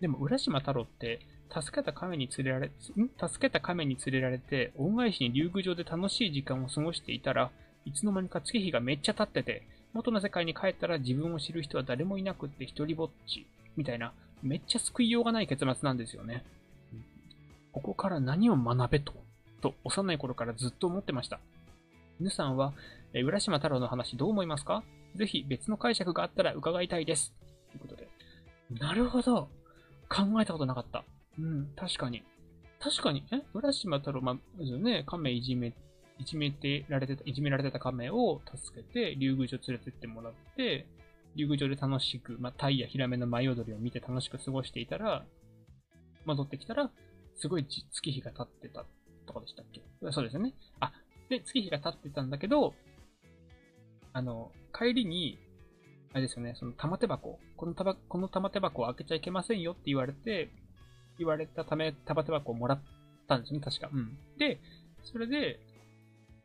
[0.00, 2.70] でも、浦島太郎って、助けた亀に連れられ、ん？
[2.72, 7.50] 助けた亀に連れられて、恩返しに竜宮城で楽しい時間を過ごしていたら、
[7.84, 9.62] いつの間にか月日がめっちゃ経ってて、
[9.92, 14.12] 元の世界に帰ったら自分を知る人は誰もいなくって一人ぼっち、みたいな、
[14.42, 16.44] めっちゃ救いようがない結末なんですよね。
[17.76, 19.12] ここから何を学べと、
[19.60, 21.40] と幼い頃からずっと思ってました。
[22.18, 22.72] ぬさんは、
[23.12, 24.82] え浦島太郎の話どう思いますか？
[25.14, 27.34] ぜひ別の解釈があったら伺いたいです。
[27.70, 28.08] ということで。
[28.70, 29.50] なるほど。
[30.08, 31.04] 考えたことなかった。
[31.38, 32.24] うん、確かに。
[32.80, 33.42] 確かに、え？
[33.52, 35.74] 浦島太郎、まあ、ね、亀いじめ、
[36.18, 40.86] いじめてられてた、いじめられてた亀を助けて、竜宮城連れてってもらって、
[41.34, 45.26] 竜宮城で楽しく、まあ、タイやヒラメの舞踊りを見て楽しく過ごしていたら、
[46.24, 46.90] 戻ってきたら、
[47.36, 48.84] すごい月日が経ってた
[49.26, 49.82] とかでしたっけ？
[50.10, 50.54] そうですよね。
[50.80, 50.92] あ、
[51.28, 52.74] で、月日が経ってたんだけど、
[54.12, 55.38] あの、帰りに、
[56.12, 60.50] あれですよね、その玉手箱、このたばこの玉手箱を開けちゃいけませんよって言われて、
[61.18, 62.80] 言われたため玉手箱をもらっ
[63.28, 63.90] たんですね、確か。
[63.92, 64.16] うん。
[64.38, 64.60] で、
[65.04, 65.60] それで、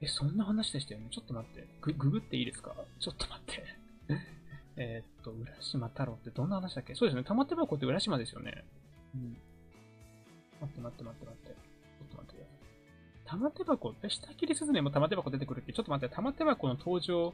[0.01, 1.07] え、そんな話でしたよね？
[1.11, 1.67] ちょっと待って。
[1.81, 2.73] ググっていいですか？
[2.99, 3.63] ちょっと待って。
[4.75, 6.95] えっと、浦島太郎ってどんな話だっけ？
[6.95, 7.23] そうですね。
[7.23, 8.65] 玉手箱って浦島ですよね。
[9.13, 9.37] うん。
[10.61, 11.25] 待って待って待って。
[11.25, 11.47] 待って。
[11.47, 12.57] ちょっと待ってください。
[13.25, 15.45] 玉手箱、え、下切りスズメも玉手箱出て。
[15.45, 17.33] くるって、ちょっと待って、玉手箱の登場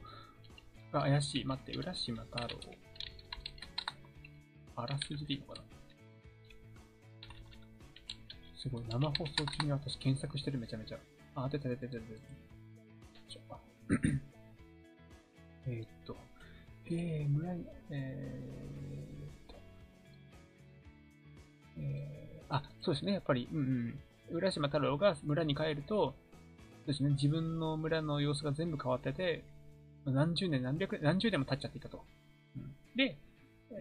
[0.91, 1.45] が怪しい。
[1.45, 2.47] 待って、浦島太郎。
[4.77, 5.67] あらすじでいいのかな
[8.55, 10.97] すごい、生放送中に私検索してるめちゃめちゃ。
[11.35, 12.21] あ、出た出た出た出た。
[13.27, 13.41] ちょ
[15.67, 16.15] え、っと、
[16.85, 18.86] えー、村に、えー、
[22.49, 23.99] あ、そうですね、やっぱり、うんうん。
[24.37, 26.13] 浦島太郎が村に帰ると、
[26.85, 29.43] そうですね、自分の村の様子が全部変わってて、
[30.05, 32.03] 何十年、何百、何十年も経っちゃっていたと。
[32.55, 33.17] うん、で、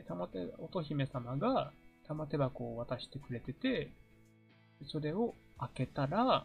[0.08, 1.72] 玉手、乙姫様が
[2.08, 3.90] 玉手箱を渡してくれてて、
[4.86, 6.44] それを開けたら、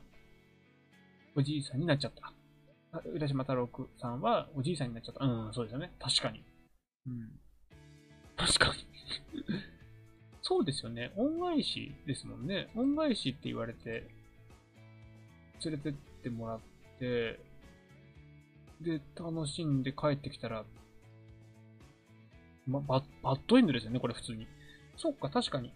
[1.36, 2.34] おじいさんになっちゃった。
[3.14, 5.26] 浦島太郎さんはおじいさんになっちゃった。
[5.26, 5.92] うん、そうですよね。
[6.00, 6.44] 確かに。
[7.08, 7.40] うん。
[8.36, 8.74] 確かに
[10.52, 11.14] そうですよね。
[11.16, 12.68] 恩返しですもんね。
[12.76, 14.04] 恩返しって言われて、
[15.64, 16.60] 連れてってもらっ
[17.00, 17.40] て、
[18.82, 20.66] で、楽しんで帰ってきたら、
[22.68, 24.46] ま、バッドエンドですよね、これ普通に。
[24.98, 25.72] そっか、確かに。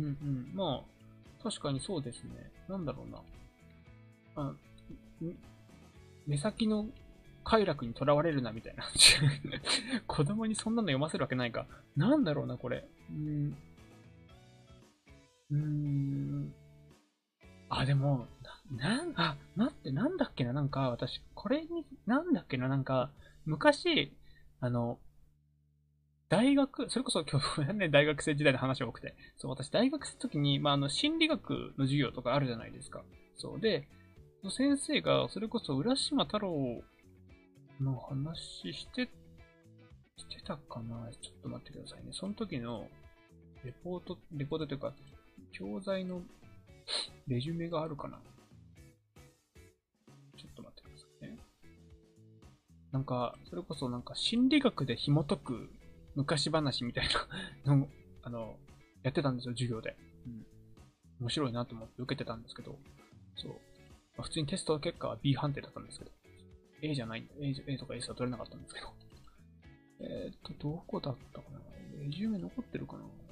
[0.00, 0.50] うんうん。
[0.52, 2.50] まあ、確かにそうですね。
[2.68, 4.48] なんだろうな。
[4.48, 4.52] あ、
[6.26, 6.86] 目先の
[7.44, 8.82] 快楽にとらわれるな、みたいな。
[10.08, 11.68] 子供にそんなの読ませるわけないか。
[11.96, 12.84] なんだろうな、これ。
[13.10, 13.56] うん。
[15.50, 16.54] うーん。
[17.68, 18.26] あ、でも、
[18.70, 23.10] な、なん、あ、待って、なんだっけな、なんか、私、これに、なんだっけな、なんか、
[23.46, 24.16] 昔、
[24.60, 24.98] あの、
[26.28, 33.02] 大学、それこそ今日、 ね、大学生時代の話が多くて、そう、私大学生の時に、まあ、あの、心理学の授業とかあるじゃないですか。
[33.36, 33.60] そう。
[33.60, 33.88] で、
[34.48, 36.82] 先生が、それこそ浦島太郎
[37.80, 39.10] の話して、
[40.16, 42.12] してたかなちょっと待ってくださいね。
[42.12, 42.88] その時の、
[43.64, 44.94] レポート、レポートというか、
[45.52, 46.22] 教材の
[47.26, 48.18] レジュメがあるかな
[50.36, 51.38] ちょっと待ってくださいね。
[52.92, 55.70] なんか、それこそなんか心理学で紐解く
[56.16, 57.08] 昔話みたい
[57.64, 57.88] なの、
[58.22, 58.56] あの、
[59.02, 59.96] やってたんですよ、授業で。
[60.26, 60.46] うん。
[61.20, 62.78] 面白いなと思って受けてたんですけど、
[63.36, 63.52] そう。
[63.52, 63.58] ま
[64.18, 66.10] あ、普通にテスト結果は B 判定だったんですけど、
[66.82, 68.92] A じゃない、A, A とか S は取れなかったんですけど。
[70.00, 71.60] えー、っと、どこだったかな
[72.00, 73.29] レジュメ残ってるかなえー、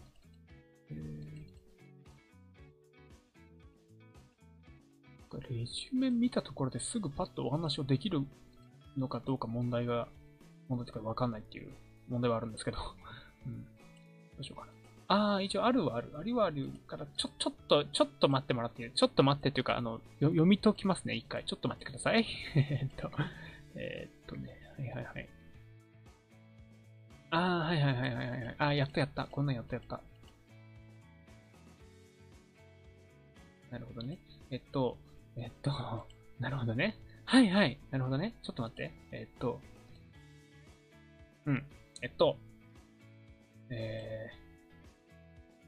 [5.50, 8.20] レジュメ見たところですぐパッとお話をできる
[8.98, 10.08] のかどうか問題が、
[10.68, 11.70] 問題とかわかんないっていう
[12.08, 12.78] 問題はあるんですけど。
[13.46, 13.64] うん。
[13.64, 13.68] ど
[14.40, 14.72] うしようかな。
[15.10, 16.12] ああ、一応あるはある。
[16.18, 21.44] ありはあるから、ちょ、ちょっと、ちょっと待ってもらってちょっと待ってっていうか、あの、読み解きますね、一回。
[21.44, 22.26] ちょっと待ってください。
[22.56, 23.10] えっと、
[23.74, 25.28] えー、っとね、はいはいはい。
[27.30, 28.54] ああ、はいはいはいはいはい。
[28.58, 29.24] ああ、やったやった。
[29.24, 30.02] こんなんやったやった。
[33.70, 34.18] なるほどね。
[34.50, 34.96] えっと、
[35.36, 35.70] えっと、
[36.40, 36.96] なるほどね。
[37.24, 37.78] はいはい。
[37.90, 38.34] なるほどね。
[38.42, 38.92] ちょっと待って。
[39.12, 39.60] えっと、
[41.46, 41.64] うん。
[42.00, 42.36] えっと、
[43.70, 44.30] え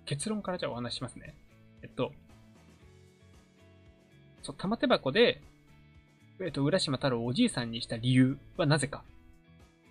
[0.04, 1.34] ー、結論からじゃあお話しますね。
[1.82, 2.12] えっと、
[4.42, 5.42] そう、玉手箱で、
[6.40, 9.04] えっと、浦島太郎をおじいさんにした理由はなぜか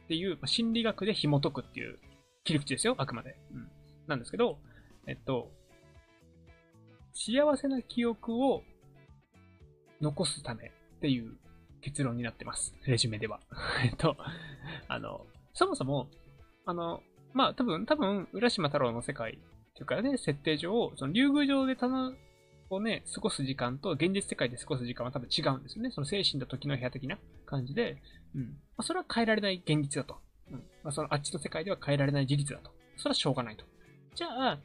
[0.06, 2.00] っていう、まあ、心理学で紐解くっていう
[2.43, 3.36] 切り口ですよ、あくまで。
[3.54, 3.69] うん。
[4.08, 4.58] なんですけど、
[5.06, 5.52] えっと、
[7.13, 8.63] 幸せな記憶を
[10.02, 11.38] 残すためっていう
[11.82, 12.74] 結論になってます。
[12.86, 13.39] レジュメでは。
[13.84, 14.17] えっと、
[14.88, 16.08] あの、そもそも、
[16.65, 17.02] あの、
[17.34, 19.36] まあ、多分、多分、浦島太郎の世界っ
[19.74, 22.13] ていうかね、設定上、その竜宮城でたの
[22.69, 25.91] をね、過ごす時間と現実世界で過ごす時間は多分違うんですよね。
[25.91, 28.02] その精神と時の部屋的な感じで、
[28.36, 28.41] うん。
[28.43, 30.17] まあ、それは変えられない現実だと。
[30.52, 30.58] うん。
[30.84, 32.72] まあ、そのあっちの世界では変えられない事実だと。
[32.98, 33.65] それはしょうがないと。
[34.15, 34.60] じゃあ、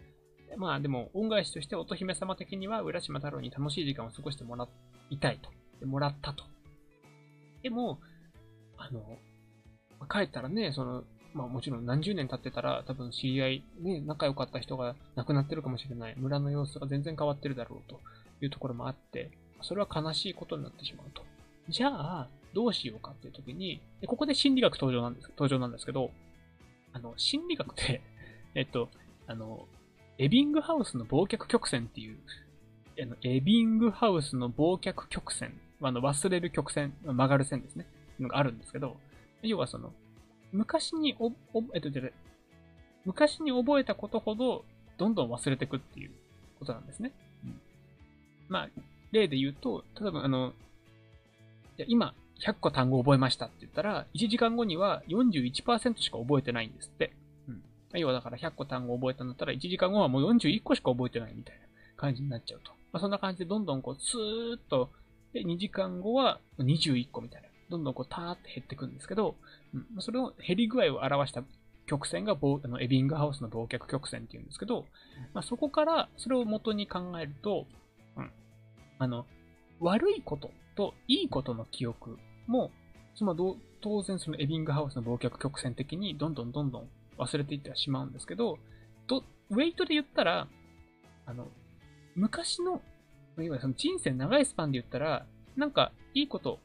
[0.57, 4.69] まあでも、恩返しとして乙姫様的には浦島太郎に楽しい時間を過ごしてもら
[5.11, 5.51] いたいと。
[5.81, 6.45] でもらったと。
[7.63, 7.99] でも、
[8.77, 9.01] あの、
[10.09, 16.15] 帰ったらね、その、まあもちろん何十年経ってたら多分知り合い、ね、仲良かった人が亡くなってるかもしれない。
[16.17, 18.01] 村の様子が全然変わってるだろうと
[18.41, 19.31] いうところもあって、
[19.63, 21.23] それは悲しいことになってしまうと。
[21.69, 26.11] じゃあ、どうしようかっていう時に、でここで心理学登場なんです、登場なんですけど、
[26.93, 28.01] あの、心理学って、
[28.55, 28.89] えっと、
[29.27, 29.67] あの、
[30.19, 32.17] エビングハウスの忘却曲線っていう、
[33.03, 37.87] あのエビングハウスの忘却曲線、あの忘れる曲線、曲がる線ですね、
[38.21, 38.97] のがあるんですけど、
[39.43, 39.93] 要はその、
[40.53, 41.89] 昔にお、お、えっと、
[43.05, 44.65] 昔に覚えたことほど、
[44.99, 46.11] どんどん忘れていくっていう
[46.59, 47.13] ことなんですね。
[47.45, 47.61] うん、
[48.49, 48.69] まあ、
[49.11, 50.53] 例で言うと、例えばあの、
[51.77, 57.13] で今、100個単語覚えましたって言ったら、1時間後には41%しか覚えてないんですって。
[57.99, 61.63] 要はだから100個単語を覚えたんだったら、1時間後はもう41個しか覚えてないみたいな
[61.97, 62.73] 感じになっちゃうと。
[62.93, 64.91] まあ、そんな感じでどんどんこう、スーッと、
[65.33, 67.49] で、2時間後は21個みたいな。
[67.71, 69.37] どんどんこう、ターって減っていくんですけど、
[69.75, 71.43] うん、それを減り具合を表した
[71.87, 74.87] 曲線があのエビングハウスの忘却曲線っていうんですけど、
[75.35, 77.67] まあ、そこからそれを元に考えると、
[78.17, 78.31] うん、
[78.99, 79.27] あの、
[79.81, 82.71] 悪いことといいことの記憶も、
[83.15, 83.35] その
[83.81, 86.89] 当然そのエビングハウスの忘却曲線的にどんどんどんどん
[87.19, 88.59] 忘れていってはしまうんですけど、
[89.07, 90.49] と、ウェイトで言ったら、
[91.27, 91.49] あの、
[92.15, 92.81] 昔の、いわ
[93.45, 96.59] ゆるその人生長いスパンで言ったら、なんかいいこと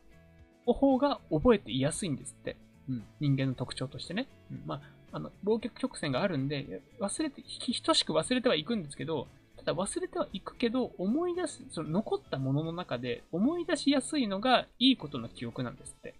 [0.68, 2.58] の方が覚えていやすいんですって。
[2.88, 4.28] うん、人間の特徴としてね。
[4.52, 4.82] うん、まあ、
[5.12, 7.44] あの、忘却曲線があるんで、忘れて、
[7.86, 9.28] 等しく忘れてはいくんですけど、
[9.58, 16.16] ただ忘れてはいくけど、思い出す、その残ったものの中で思い出しやすいのがいいことの記憶なんですって。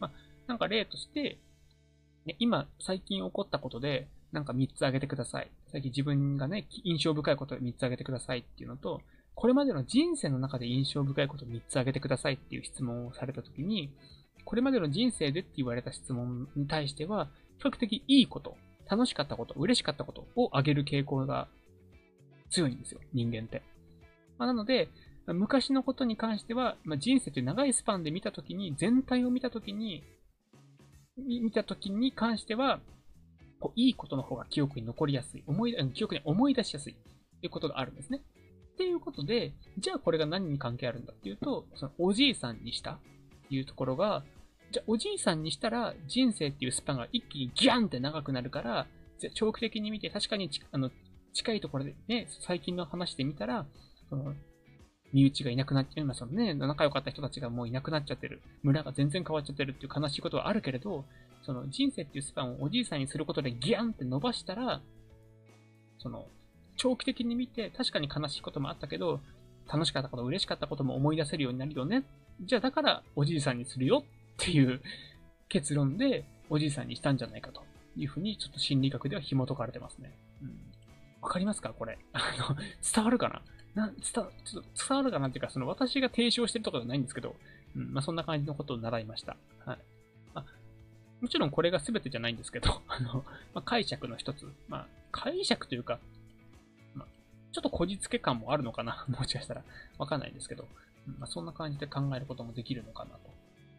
[0.00, 0.10] まあ、
[0.46, 1.38] なんか例として、
[2.28, 5.50] ね、今、最近起こったことで、なんか3つ挙げてください。
[5.72, 9.00] 最近自分がね、印象深いことを3つ挙げてくださいっていうのと、
[9.34, 13.90] これまでの人生の中で印象深いこと3つ挙げてくださいっていう質問をされたときに、
[14.44, 18.56] これまでの人生でって言われた質問に対しては、比較的いいこと、
[18.90, 21.48] 楽しかったこと、嬉しかったことをあげる傾向が
[22.50, 23.62] 強いんですよ、人間って。
[24.36, 24.88] まあ、なので、
[25.26, 30.02] 昔のことに関しては、まあ、人生という長いスパンで見たときに、全体を見たときに、
[31.18, 32.80] 見たときに関しては、
[33.60, 35.44] こういいことの方が記憶に残りやすい。
[35.46, 36.94] 思い、記憶に思い出しやすい。
[37.40, 38.22] ということがあるんですね。
[38.74, 42.98] っていうことで、じゃあこれが何に関係あるんだっていうと、そのおじいさんにしたっ
[43.48, 44.24] ていうところが、
[44.70, 48.86] じゃあ、おじいさんにしたら、人生っていうスパンが一気にギャンって長くなるから、
[49.34, 50.90] 長期的に見て、確かにあの
[51.32, 53.66] 近いところでね、最近の話で見たら、
[54.08, 54.34] その、
[55.12, 56.54] 身内がいなくなっちゃいますよね。
[56.54, 58.42] 仲良かった人たちがもういなくなっちゃってる。
[58.62, 61.04] 村が全然変わっちゃってるっていう悲しいことはあるけれど、
[61.42, 64.80] その人生っていうスパンをおじいさんにすることでギャンって伸ばしたら、
[65.98, 66.26] その、
[66.76, 69.20] 長期的に見て確かに悲しいこともあったけど、
[69.66, 72.04] 楽しかったこと、嬉しかったことも思い出せるようになるよね。
[72.42, 74.80] じゃあだからおじいさんにするよっていう
[75.48, 77.62] 結論でおじいさんにしたんじゃないかと
[77.96, 80.12] いうふうにちょっと心理学では紐解かれてますね。
[80.42, 80.56] うん。
[81.20, 81.70] わかりますか？
[81.70, 81.98] これ。
[82.12, 82.56] あの、
[82.94, 83.42] 伝わるかな？
[83.78, 87.36] な伝ちょっと伝わるかなっていうか、その私が提唱してるとかじゃないんですけど、
[87.76, 89.36] うん、まあそんな感じのことを習いました。
[89.64, 89.78] はい。
[90.34, 90.44] あ、
[91.20, 93.24] もちろんこれが全てじゃないんですけど、 あの、
[93.54, 94.50] まあ、解釈の一つ。
[94.68, 96.00] まあ、解釈というか、
[96.94, 97.08] まあ、
[97.52, 99.62] ちょっとこじつけ感もあるのかな もしかしたら。
[99.96, 100.66] わかんないですけど、
[101.06, 103.18] うんまあ、そんな感じで考えることもできるのかなと。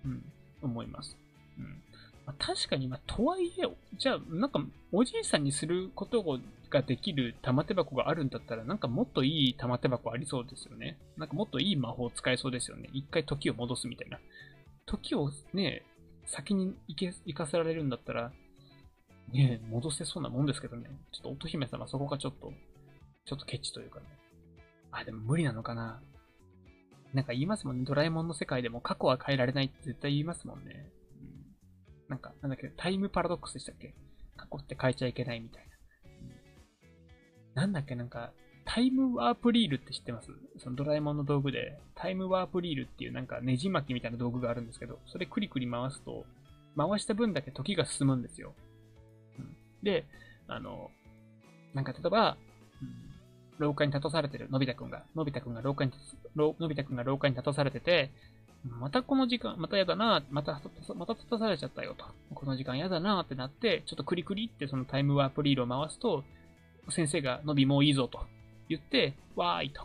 [0.06, 0.24] うん。
[0.62, 1.18] 思います。
[1.58, 1.66] うん。
[2.26, 6.39] まあ、確かに、まあ、とはいえ、じゃあ、なんか、おじいさんにすることを
[6.70, 10.97] ができる玉手箱があるんだったら、なんかもっといい玉手箱ありそうですよね。
[11.17, 12.89] なんかもっといい魔法使えそうですよね。
[12.93, 14.20] 一回時を戻すみたいな。
[14.86, 15.84] 時をね、
[16.26, 18.32] 先に行け、行かせられるんだったら、
[19.32, 20.89] ね、戻せそうなもんですけどね。
[21.11, 22.53] ちょっと乙姫様そこがちょっと、
[23.26, 24.05] ちょっとケチというかね。
[24.91, 26.01] あ、でも無理なのかな。
[27.13, 27.86] なんか言いますもんね。
[27.86, 30.91] ドラえもんの世界でも過去は変えられないって絶対言いますもんね。
[31.22, 33.93] うん、なんか、なんだっけ、タイムパラドックスでしたっけ？
[34.38, 35.68] 過去って変えちゃいけないみたいな。
[37.66, 38.32] うん、なんだっけ、なんか、
[38.66, 40.30] タイムワープリールって知ってます？
[40.60, 46.26] そのドラえもんの道具で、タイムワープリールっていうなんかネジ巻きみたいな道具があるんですけど、それクリクリ回すと、
[46.78, 48.53] 回した分だけ時が進むんですよ。
[49.39, 50.05] うん、で、
[50.47, 50.91] あの、
[51.74, 52.38] なんか例えば、
[53.57, 55.91] 廊下に立たされてる、のび太くんが、のび太くんが廊下に、
[56.36, 58.12] のび太くんが廊下に立たされてて、
[58.64, 60.62] またこの時間、またやだな、また、
[60.95, 62.05] また立たされちゃったよと。
[62.36, 66.24] この時間やだなってなって、ちょっとクリクリってそのタイムワープリールを回すと、
[66.90, 68.22] 先生がのびもういいぞと
[68.68, 69.82] 言って、わーいと。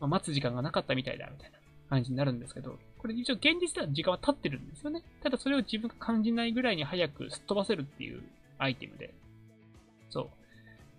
[0.00, 1.58] まあ、待つ時間がなかったみたいだ、みたいな
[1.88, 5.02] 感じになるんですけど、これ一応現実では時間は経ってるんですよね。
[5.22, 8.22] ただそれを自分が感じないぐらいに早くすっ飛ばせるっていう
[8.58, 9.12] アイテムで。
[10.10, 10.28] そう。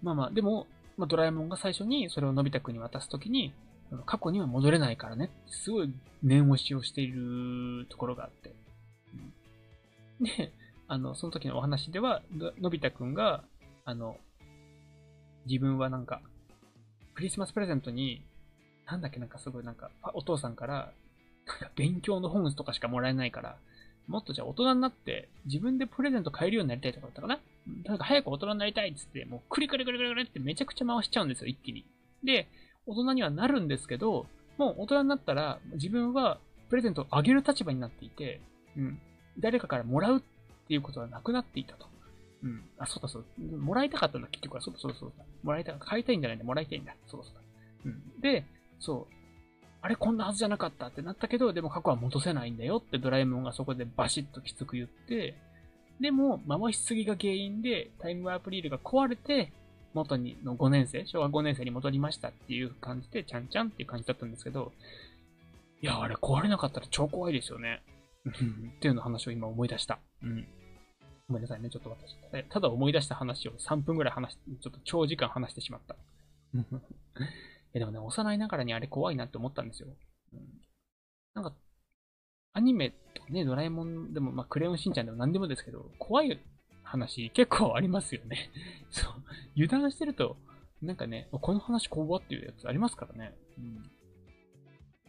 [0.03, 3.53] まあまあ、でも、まあ、ドラえもんが最初にそれをのび太くんに渡すときに、
[4.05, 5.93] 過去には戻れないからね、すごい
[6.23, 8.53] 念押しをしているところがあって。
[10.21, 10.51] で、
[10.87, 12.21] あの、その時のお話では、
[12.59, 13.43] のび太くんが、
[13.83, 14.17] あの、
[15.45, 16.21] 自分はなんか、
[17.13, 18.23] クリスマスプレゼントに、
[18.85, 20.91] なんだっけ、なんかすごいなんか、お父さんから、
[21.47, 23.57] なんか勉強の本とかしかもらえないから、
[24.07, 27.39] もっとじゃあ大人になって自分でプレゼント買えるようになりたいとかだったかな？
[27.85, 31.85] なんか早く大人になりたいっつって、もうクリクリクリクリクリってめちゃくちゃ回しちゃうんですよ、一気に。
[32.23, 32.47] で、
[32.85, 34.27] 大人にはなるんですけど、
[34.57, 36.39] もう大人になったら自分は
[36.69, 38.41] プレゼントをあげる立場になっていて、
[38.77, 38.99] うん。
[39.39, 40.21] 誰かからもらうっ
[40.67, 41.87] ていうことはなくなっていたと。
[42.45, 42.63] うん。
[42.77, 43.57] あ、そうだそうだ。
[43.57, 44.61] もらいたかったんだ、結局は。
[44.61, 45.25] そうだそうだそうだ。
[45.43, 45.85] もらいたかった。
[45.87, 46.45] 買いたいんじゃないんだ。
[46.45, 46.95] もらいたいんだ。
[47.07, 47.41] そうだそうだ。
[47.85, 48.21] うん。
[48.21, 48.45] で、
[48.79, 49.13] そう。
[49.81, 55.35] あれこんなはずじゃなかったってなったけど、でも過去は戻せないんだよってドラえもんがそこでバシッときつく言って、
[55.99, 59.51] でも、回しすぎが原因でタイムワープリールが壊れて、
[59.93, 64.73] 元にの5年生、小学5年生に戻りましたっていう感じで、ちゃんちゃんっていう感じだったんですけど、
[65.81, 67.81] いや、あれ壊れなかったら超怖いですよね。
[68.27, 69.99] っていうの話を今思い出した。
[70.21, 70.47] うん。
[71.27, 72.15] ごめんなさいね、ちょっと私。
[72.49, 75.95] ただ思い出した話を3分ぐらい話して、ちょっと長時間話してしまった。
[77.73, 79.89] えでもね、幼いながらにあれ怖いなって思ったんですよ。
[80.33, 80.61] うん、
[81.33, 81.55] なんか、
[82.53, 86.39] アニメとね、ドラえもんでも、まあ、クレヨンしんちゃんでも何でもですけど、怖い
[86.83, 88.51] 話結構ありますよね。
[88.91, 89.13] そう。
[89.55, 90.37] 油断してると、
[90.81, 93.35] なんかね、この話怖っていうやつありますからね。
[93.57, 93.91] うん。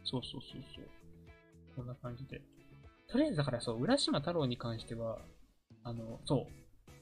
[0.03, 0.89] そうそうそうそう。
[1.77, 2.41] こんな感じで。
[3.09, 5.21] とりあえずだからそう、浦島太郎に関しては、
[5.87, 6.47] あの、そ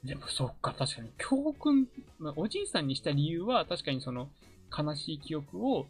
[0.04, 0.06] う。
[0.06, 4.28] でもそっか、確かに教訓、まあ、おじいさんにした理由は確かにその
[4.76, 5.86] 悲しい記憶を、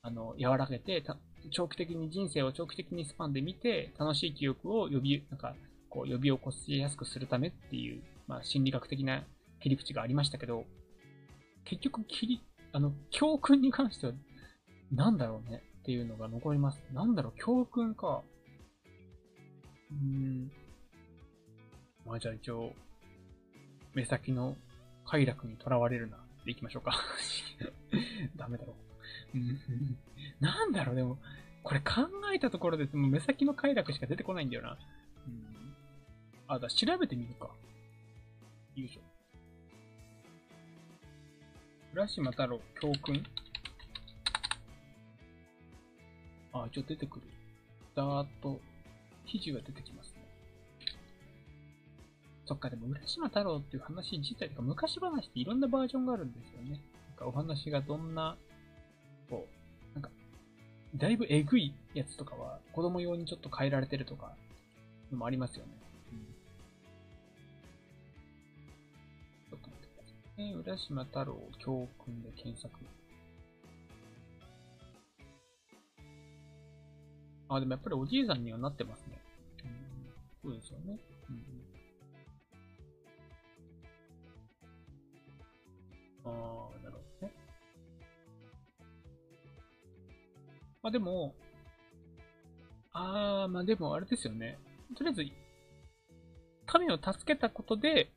[0.00, 1.04] あの、和らげて、
[1.50, 5.54] 長期的に人生を長期的にスパンで見て、楽しい記憶を呼び、なんか、
[5.90, 9.24] こう呼び起こしやすくするためっていう、まあ、心理学的な
[9.60, 10.64] 切り口がありましたけど、
[11.64, 12.40] 結局、切り、
[12.72, 14.12] あの、教訓に関しては、
[14.90, 16.82] なんだろうねっていうのが残ります。
[16.94, 18.22] なんだろう、教訓か。
[19.90, 20.50] うん。
[22.10, 22.72] まあじゃあ一応、
[23.94, 24.56] 目先の
[25.06, 26.92] 快楽にとらわれるなでいきましょうか
[28.34, 28.74] ダメだろ
[29.32, 30.42] う。
[30.42, 31.18] なんだろう、でも、
[31.62, 34.76] これ考えたところで、も目先の快楽しか出てこないんだよな。
[35.28, 35.76] うん、
[36.48, 37.44] あ、だ、調べてみるか。
[38.74, 39.02] よいしょ。
[41.92, 43.24] 浦島太郎、教訓
[46.52, 47.26] あ、一応出てくる。
[47.94, 48.60] ダーッと、
[49.26, 50.09] 記事が出てきます。
[52.50, 56.80] そっか、でも、浦島太郎っていう話自体とか、昔話っていろんなバージョンがあるんですよね。
[57.10, 58.36] なんかお話がどんな、
[59.30, 59.46] こ
[59.92, 60.10] う、なんか、
[60.96, 64.34] だいぶえぐいやつとかは、子供用にちょっと変えられてるとか、
[65.12, 65.72] のもありますよね。
[66.10, 66.18] うん。
[69.48, 70.52] ちょっと待ってくださいね。
[70.54, 72.74] 浦島太郎教訓で検索。
[77.48, 79.20] あ、でもやっぱりおじいさんにはなってますね。
[80.42, 80.98] うん、そうですよね。
[86.24, 87.32] ああ、なるほどね。
[90.82, 91.34] まあでも、
[92.92, 94.58] ああ、まあでもあれですよね。
[94.96, 95.24] とりあえず、
[96.66, 98.10] 神を助けたことで、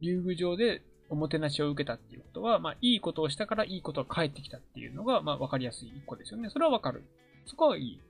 [0.00, 6.48] 竜宮城でおもてなしを受けたっていうことは、まあいいことをしたからいいことが返ってきたっていうのが、まあわかりやすい一個ですよね。
[6.50, 7.04] それはわかる。
[7.46, 8.00] そこはいい。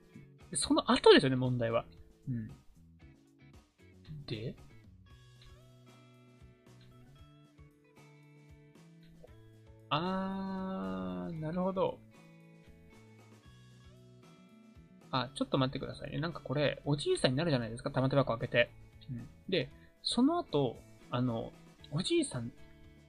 [0.55, 1.85] その後ですよね、問題は。
[2.29, 2.49] うん。
[4.27, 4.55] で、
[9.91, 11.99] あー、なるほど。
[15.11, 16.19] あ、ちょっと待ってくださいね。
[16.19, 18.71] なんかこれ、おじいさんになるじゃないですか、玉手箱開けて。
[19.11, 19.69] うん、で、
[20.03, 20.77] その後、
[21.11, 21.53] あの、
[21.91, 22.53] おじいさん、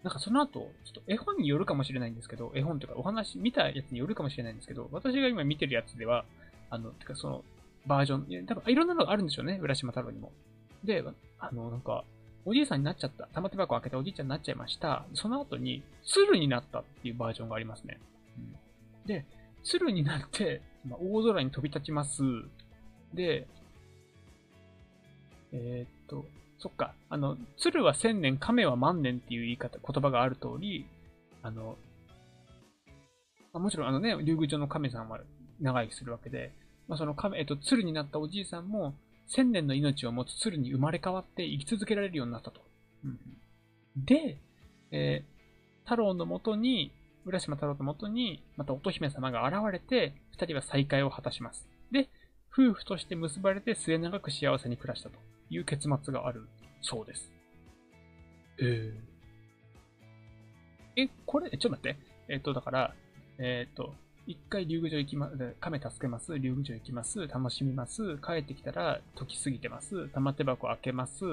[0.03, 6.25] なんかその後、ちょっと絵本によるかもしれないんですけど、絵本というかお話、見たやつによるかもしれないんですけど、私が今見てるやつでは、
[6.71, 7.43] あの、てかその、
[7.85, 10.31] バージョン、多分いろんなのがあるんでしょうね、浦島太郎にも。
[10.83, 11.03] で、
[11.39, 12.03] あの、なんか、
[12.45, 13.27] おじいさんになっちゃった。
[13.27, 15.05] 玉手箱開けておじいちゃんになっちゃいました。
[15.13, 17.99] その後に、鶴になったっていうバージョンがありますね。
[18.37, 18.41] う
[19.05, 19.25] ん、で、
[19.63, 22.21] 鶴になって、まあ、大空に飛び立ちます。
[23.13, 23.47] で、
[25.53, 26.25] えー、っと、
[26.57, 26.93] そっか。
[27.09, 30.85] あの、鶴は千年、亀は万年っていう言い方、言葉がある通り、
[31.43, 31.77] あの、
[33.53, 35.19] まあ、もちろんあのね、竜宮城の亀さんは
[35.59, 36.51] 長生きするわけで、
[36.87, 38.93] まあ、その亀、えっと、鶴になったおじいさんも、
[39.31, 42.59] 千年の命を持つ鶴に生まれ変わって生き続けられるようになったと。
[43.05, 43.17] うん、
[43.95, 44.37] で、
[44.91, 46.91] えー、太郎のもとに、
[47.25, 51.65] 浦島太郎のもとに、また乙姫様が現れて、二人は再会を果たします。
[51.91, 52.09] で、
[52.51, 55.17] 夫婦として結ばれて末永く幸せに暮らしたと
[55.49, 56.45] いう結末がある
[56.81, 57.31] そうです。
[58.59, 61.97] えー、え、これ、ちょっと待って。
[62.27, 62.93] えっ、と、だから、
[63.37, 63.95] えっ、と、
[64.27, 66.37] 一回竜宮城行きます、亀助けます。
[66.37, 67.27] 竜宮城行きます。
[67.27, 68.17] 楽しみます。
[68.17, 70.09] 帰ってきたら時過ぎてます。
[70.09, 71.23] 玉手箱開けます。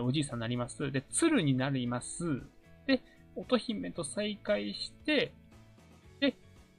[0.00, 0.90] おじいさんになります。
[0.90, 2.40] で、鶴になります。
[2.86, 3.02] で、
[3.36, 5.32] 乙姫と再会して、
[6.20, 6.34] で、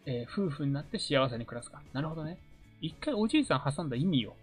[0.05, 1.81] えー、夫婦になって幸せに暮らすか。
[1.93, 2.39] なるほどね。
[2.81, 4.35] 一回おじいさん挟んだ意味よ。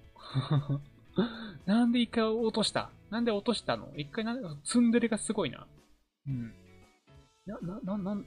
[1.66, 2.90] なんで一回落とした？
[3.11, 3.92] なんで落としたの？
[3.96, 5.66] 一回なんで、ツンデレがすごいな。
[6.26, 6.55] うん。
[7.44, 8.22] な、な、な、な、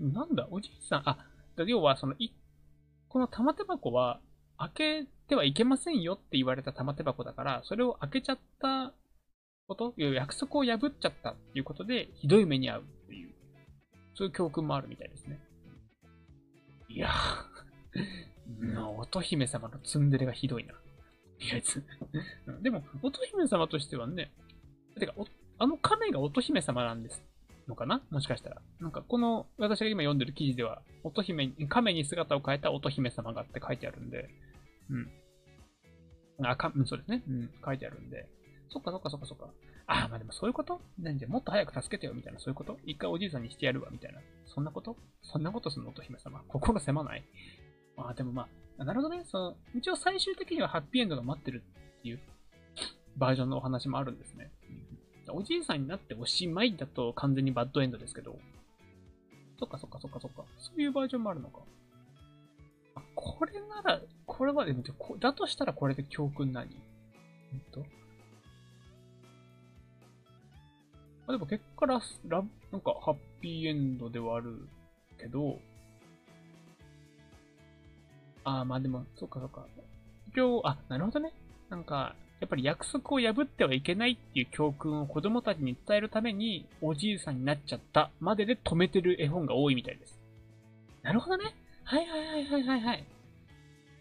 [0.00, 0.46] なんだ？
[0.50, 1.24] おじいさん、あ、
[1.64, 2.32] 要は、その、い、
[3.08, 4.20] この玉手箱は、
[4.58, 8.92] 開けてはいけませんよって言われた玉手箱だから、それを開けちゃった
[9.68, 13.34] こと、約束を破っちゃったっていうことで、ひどい目に遭うっていう、
[14.14, 15.38] そういう教訓もあるみたいですね。
[16.88, 17.10] いや
[18.60, 20.72] うん、乙姫様のツンデレがひどいな。
[20.72, 20.78] と
[21.40, 21.84] りあえず。
[22.46, 24.32] う んでも、乙姫様としてはね、
[24.98, 25.14] てか、
[25.58, 27.22] あの亀が乙姫様なんです
[27.68, 28.02] のかな？
[28.10, 28.62] もしかしたら。
[28.80, 34.30] なんか、この、私が今読んでる記事では、乙姫、亀に姿を変えた乙姫様がって書いてあるんで、
[34.90, 36.46] うん。
[36.46, 37.22] あ、か、うんそうですね。
[37.28, 38.26] うん、書いてあるんで。
[38.70, 39.48] そっかそっかそっかそっか。
[39.86, 40.80] ああ、まあでもそういうこと？
[40.98, 42.78] なんで、もっと早く助けてよ、みたいな、そういうこと？
[42.84, 44.20] 一回おじいさんにしてやるわ、みたいな。
[44.46, 44.96] そんなこと？
[45.22, 46.42] そんなことすんの乙姫様。
[46.48, 47.24] 心狭ない
[47.96, 48.48] ああ、でもま
[48.78, 49.24] あ、なるほどね。
[49.24, 51.62] その、一応最終的にはハッピーエンドが待ってる
[51.98, 52.20] っていう
[53.16, 54.52] バージョンのお話もあるんですね。
[55.34, 58.38] おじいさんになっておしまいだと完全にバッドエンドですけど。
[59.58, 60.44] そっかそっかそっかそっか。
[60.58, 61.60] そういうバージョンもあるのか。
[62.94, 64.74] あ、これなら、これはで、
[65.18, 66.68] だとしたらこれで教訓何？
[67.52, 67.84] えっと。
[71.26, 74.68] あ、でも結果ラス、ラなんかハッピーエンドではある
[75.18, 75.58] けど、
[78.44, 79.66] ああ、まあでも、そっかそっか。
[80.28, 81.32] 一応、あ、なるほどね。
[81.68, 90.18] なんか、やっぱり約束を破ってはいけないっていう教訓を子供たちに伝えるために、おじいさんになっちゃったまでで止めてる絵本が多いみたいです。
[91.02, 91.54] なるほどね。
[91.84, 93.04] はいはいはいはいはいはい。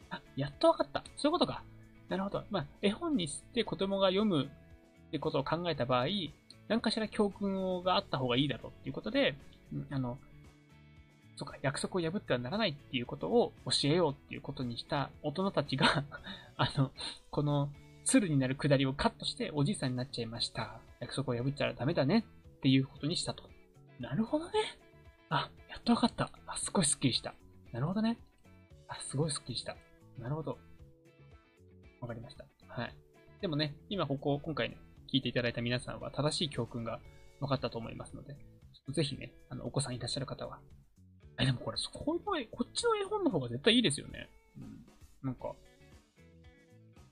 [0.10, 1.04] あ、やっとわかった。
[1.18, 1.64] そういうことか。
[2.10, 2.44] なるほど。
[2.52, 6.08] まあ、絵本にして子供が読むってことを考えた場合、
[6.68, 9.36] 何かしら教訓があった方がいいだろうっていうことで、
[9.90, 10.18] あの、
[11.38, 16.04] そうか、約束を破ってはならないっていうことを教えようっていうことにした大人たちが
[16.58, 16.92] あの、
[17.30, 17.70] この
[18.08, 20.80] 鶴になるくだりをカットしておじいさんになっちゃいました。
[21.02, 22.26] 約束を破っちゃダメだね
[22.58, 23.44] っていうことにしたと。
[24.00, 24.52] なるほどね。
[25.30, 26.32] あ、やっとわかった。
[26.48, 27.36] あ、すごいスッキリした。
[27.74, 28.18] なるほどね。
[28.88, 29.76] あ、すごいスッキリした。
[30.18, 30.58] なるほど。
[32.00, 32.46] わかりました。
[32.70, 32.96] はい。
[33.42, 34.78] でもね、今ここ、今回ね、
[35.14, 37.02] 聞いていただいた皆さんは正しい教訓が
[37.42, 38.38] 分かったと思いますので、ちょ
[38.84, 40.60] っとぜひね、あの、お子さんいらっしゃる方は。
[41.42, 44.30] え、でもこれ、こういうのこっちの絵本の方が絶対いいですよね。
[44.56, 44.86] うん。
[45.24, 45.54] なんか、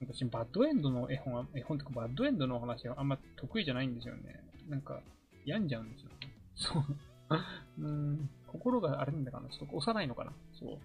[0.02, 4.44] 私、バッドエンドの絵本は、絵本とかバッドエンドの話はあんま得意じゃないんですよね。
[4.70, 5.02] なんか、
[5.46, 6.10] 病んじゃうんですよ。
[6.56, 6.84] そう。
[7.80, 9.50] うーん、心があれなんだかな。
[9.50, 10.34] ちょっと幼いのかな。
[10.54, 10.78] そう。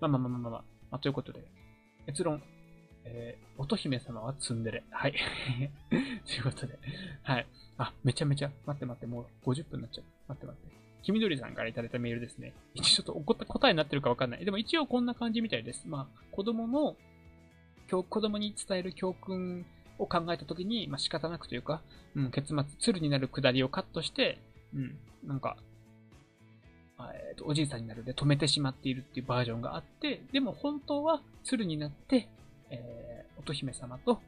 [0.00, 0.60] まあまあまあまあまあ、まあ、
[0.90, 1.44] まあということで、
[2.06, 2.42] 結論。
[3.06, 4.84] えー、乙姫様はツンデレ。
[4.90, 5.14] はい。
[6.26, 6.78] ということで、
[7.22, 7.46] はい。
[7.78, 10.04] あ、めちゃめちゃ、待って待って、もう50分になっちゃう。
[10.28, 10.76] 待って待って。
[11.02, 12.52] 黄緑さんからいただいたメールですね。
[12.74, 14.44] 一応ちょっと怒った答えになってるかわかんない。
[14.44, 15.86] でも一応こんな感じみたいです。
[15.86, 16.96] まあ、子供の、
[17.88, 19.64] 子供に伝える教訓
[19.98, 21.80] を考えたときに、まあ仕方なくというか、
[22.14, 24.38] うん、結末、鶴になるくだりをカットして、
[24.74, 25.56] うん、なんか、
[26.98, 32.28] えーと、おじいさんになるで止めてしまっているっていうバージョンがあって、でも本当は鶴になって、
[32.70, 34.20] えー、乙姫様と、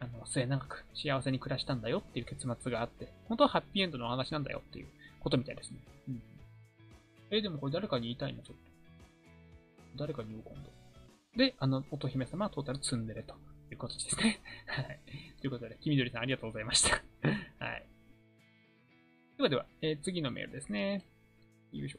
[0.00, 4.86] あの、末永く幸せに暮らしたんだよっていう結末があって、本当はハッピーエンドの話なんだよっていう
[5.20, 5.78] ことみたいですね。
[6.08, 6.22] うん。
[7.30, 8.70] えーでもこれ誰かに言いたいな、ちょっと。
[9.98, 10.79] 誰かに言おう、今度。
[11.36, 13.34] で、あの、乙姫様はトータルツンデレと
[13.70, 14.40] いうことですね。
[14.66, 15.00] はい。
[15.40, 17.02] ということで、黄緑さんありがとうございました。
[17.64, 17.86] はい。
[19.36, 21.04] ではでは、えー次のメールですね。
[21.72, 21.98] よいしょ。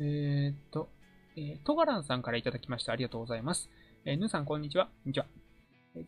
[0.00, 0.88] えー、っと、
[1.36, 2.92] えー、トガランさんからいただきました。
[2.92, 3.70] ありがとうございます。
[4.04, 4.86] えー、ヌさん、こんにちは。
[4.86, 5.26] こんにちは。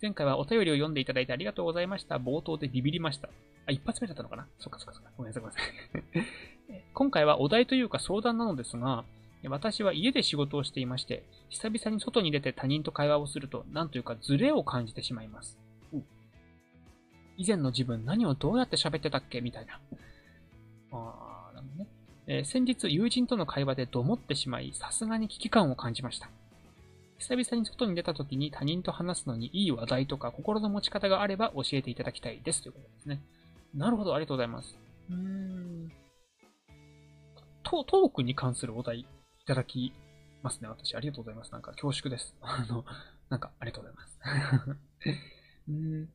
[0.01, 2.17] 前回はお便りを読んでいただいてありがとうございました。
[2.17, 3.29] 冒頭でビビりました。
[3.67, 5.11] あ、一発目だったのかなそっかそっかそっか。
[5.17, 6.87] ごめんなさい、ごめんなさい。
[6.95, 9.05] 今回はお題というか相談なのですが、
[9.49, 15.59] 私は家で仕事をしていまして、久々に外に出て他人と会話をすると、なんというかズレを感じてしまいます。
[17.37, 19.81] 以前の自分何をどうやって喋ってたっけみたいな。
[20.93, 21.91] あー、なるほどね。
[22.27, 26.29] えー先日友人との会話でどもってしまい、さすがに危機感を感じました。
[27.19, 32.63] 久々に外に出た時に他人と話すのにいい話題とか心の持ち方があれば教えていただきたいです。
[32.63, 33.23] ということですね。
[33.75, 34.79] なるほど、ありがとうございます。
[35.11, 35.93] うーん。
[37.63, 39.07] トトークに関するお題い
[39.51, 39.93] ただき
[40.45, 40.95] ますね、私。
[40.95, 41.51] ありがとうございます。
[41.51, 42.37] なんか恐縮です。
[42.41, 42.85] あの、
[43.29, 44.19] なんかありがとうございます。
[45.69, 46.09] うん。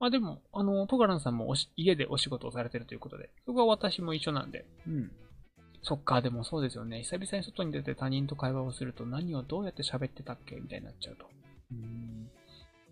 [0.00, 5.12] まあでも、あの、トガランさんも家でお仕事をされてるということで、そこは私も一緒なんで、うん。
[5.82, 7.04] そっか、でもそうですよね。
[7.04, 10.56] 久々に外に出て他人と会話をすると何をどうやって喋ってたっけ？
[10.56, 11.26] みたいになっちゃうと。
[11.70, 12.30] うーん。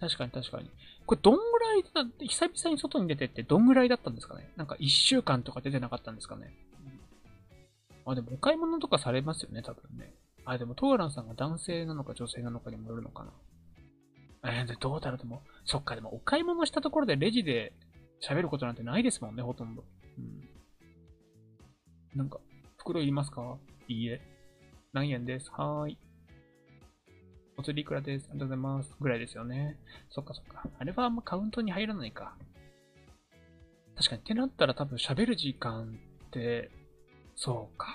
[0.00, 0.70] 確かに確かに。
[1.06, 4.48] これどんぐらいだ、久々に外に出てってどんぐらいだったんですかね？
[4.56, 6.52] なんか一週間とか出てなかったんですかね、
[8.06, 10.14] あ、でもお買い物とかされますよね、多分ね。
[10.44, 13.30] あ、でもトーランさんが男性なのか女性なのかにもよるのかな。
[14.52, 17.72] えー、でどうだろうでも、そっか、でもお買い物したところでレジで
[18.22, 19.84] 喋ることなんてないですもんね、ほとんど。
[20.18, 22.18] うん。
[22.18, 22.38] なんか、
[22.78, 23.58] 袋いりますか？
[23.86, 24.20] いいえ。
[24.92, 25.50] 何円です？
[25.52, 25.98] はーい。
[27.58, 28.28] お釣りいくらです？
[28.30, 28.96] ありがとうございます。
[28.98, 29.78] ぐらいですよね。
[30.08, 30.64] そっかそっか。
[30.78, 32.34] あれはあんまカウントに入らないか。
[33.96, 36.70] 確かに、ってなったら多分喋る時間って、
[37.40, 37.86] そうか。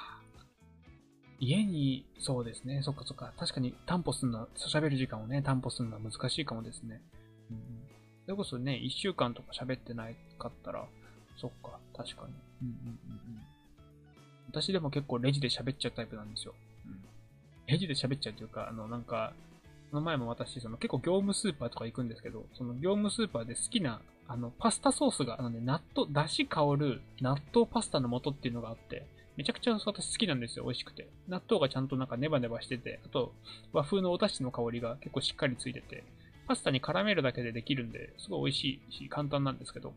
[1.39, 2.81] 家に、そうですね。
[2.81, 3.31] そっかそっか。
[3.37, 6.99] 確かに担保するのは、喋る時間をね、担保するのは難しいかもですね。
[7.51, 7.57] うん、
[8.25, 10.87] それこそね、一週間とか喋ってないかったら、
[11.37, 12.33] そっか、確かに。
[12.63, 13.45] うんうんうんうん。
[14.47, 16.55] 私でも結構レジで喋っちゃうタイプなんですよ。
[16.87, 16.99] うん。
[17.67, 19.33] レジで喋っちゃうというか、あの、なんか、
[19.91, 29.05] その前も私、その結構業務スーパーとか行くんですけど、その業務スーパーで好きな、あの、パスタソースが、あのね、納豆、だし香る納豆パスタの素っていうのがあって、
[29.37, 30.63] めちゃくちゃ私好きなんですよ。
[30.63, 31.07] 美味しくて。
[31.27, 33.33] 納豆がちゃんとなんかネバネバしてて、あと
[33.73, 36.03] 和風のお出汁の香りが結構しっかりついてて、
[36.47, 39.93] パスタに絡めるだけでできるんで、すごい美味しいし、簡単なんですけど。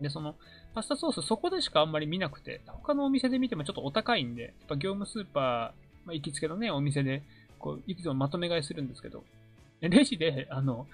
[0.00, 0.34] で、その、
[0.74, 5.42] パスタソースそこでしかあんまり見なくて、他のお店で見てもちょっとお高いんで、やっぱ業務スーパー、
[6.06, 7.22] まあ、行きつけのね、お店で、
[7.58, 9.22] こう、いつもまとめ買いするんですけど、
[9.80, 10.86] レジで、あの、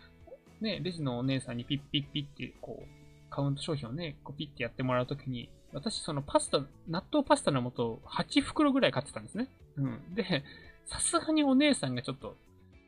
[0.61, 2.86] ね、レジのお姉さんにピッピッピッって、こう、
[3.30, 9.50] カウント商品をね、こうピッてやってもらうときに、私、そのパスタ、納豆パスタの素8袋ぐらい買ってたんですね。
[9.76, 10.14] うん。
[10.14, 10.42] で、
[10.86, 12.34] さすがにお姉さんがちょっと、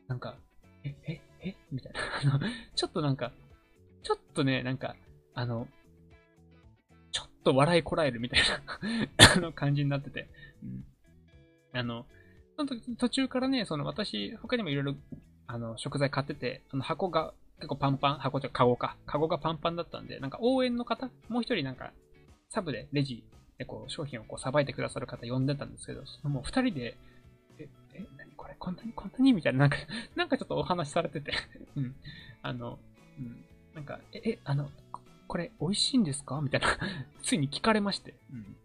[0.09, 0.36] なんか、
[0.84, 1.55] え、え、え？
[1.70, 2.34] みたいな。
[2.34, 3.32] あの、ちょっとなんか、
[4.03, 4.97] ちょっとね、なんか、
[5.34, 5.68] あの、
[7.12, 8.41] ちょっと笑いこらえるみたい
[9.18, 10.26] な あの感じになってて。
[10.62, 10.84] うん。
[11.74, 12.07] あの、
[12.57, 14.95] その時途中からね、その私、他にもいろいろ、
[15.47, 18.97] あの、食材買ってて、あの箱が結構パンパン、箱とかカゴか。
[19.05, 21.11] カゴがパンパンだったんで、なんか応援の方？
[21.28, 21.93] もう一人なんか
[22.51, 23.25] サブでレジ
[23.59, 26.97] でこう商品をこうさばいてくださる方呼んでたんですけど、そのもう二人で、
[27.59, 28.55] え、え、何これ？
[28.59, 29.33] こんなにこんなに？
[29.33, 29.77] みたいな、なんか、
[30.17, 31.33] なんかちょっとお話しされてて
[31.77, 31.95] うん。
[32.43, 32.79] あの、
[33.19, 33.45] うん。
[33.75, 34.71] なんか、え、え、あの、
[35.27, 36.41] これ美味しいんですか？
[36.41, 36.69] みたいな
[37.23, 38.15] ついに聞かれまして。
[38.33, 38.57] うん。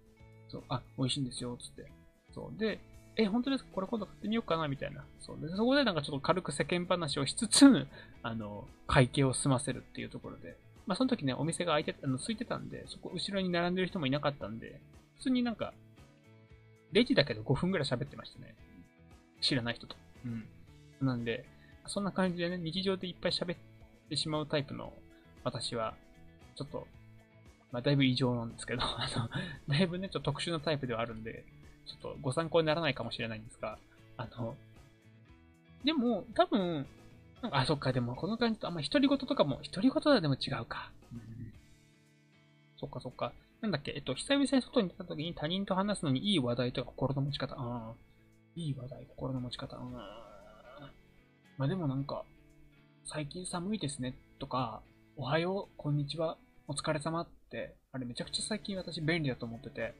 [0.49, 1.91] そう、あ、美味しいんですよ、つって。
[2.33, 2.59] そう。
[2.59, 2.79] で、
[3.15, 3.71] え、本当ですか？
[3.73, 5.03] これ今度買ってみようかなみたいな。
[5.19, 5.39] そう。
[5.41, 7.87] で、そこでなんかちょっと軽く世間話をしつつ、
[8.21, 14.79] あの、会計を済ませるっていうところで、まあ、その時ね、お店が開いて、あの、空いてたんで、そこ、後ろに並んでる人もいなかったんで、
[15.17, 15.73] 普通になんか、
[16.91, 18.55] レジだけど5分ぐらい喋ってましたね。
[19.41, 19.95] 知らない人と。
[20.25, 20.45] うん。
[21.01, 21.45] なんで、
[21.87, 23.57] そんな感じでね、日常でいっぱい喋っ
[24.09, 24.93] てしまうタイプの
[25.43, 25.95] 私は、
[26.55, 26.87] ちょっと、
[27.71, 29.29] まあ、だいぶ異常なんですけど、 あの、
[29.67, 31.45] だいぶね、ちょっと特殊なタイプではあるんで、
[31.85, 33.77] ちょっとご参考にならないかもしれないんですが、
[34.17, 34.55] あの、
[35.83, 36.85] でも、多分、
[37.51, 40.91] あ、そっか、でもこの感じとあんま独り言とかも、独り言はでも違うか。
[41.11, 41.19] うん、
[42.77, 43.33] そっかそっか。
[43.61, 47.55] なんだっけ、えっと、久々に外に出た時に他人と話すのにいい話題とか心の持ち方。
[47.55, 47.93] ああ。
[48.55, 49.77] いい話題、心の持ち方。
[49.77, 49.93] うん。
[49.93, 52.23] まあでもなんか、
[53.05, 54.81] 最近寒いですねとか、
[55.15, 56.37] おはよう、こんにちは、
[56.67, 59.93] お疲れ様って、あれめちゃくちゃ最近私便利だと思ってて、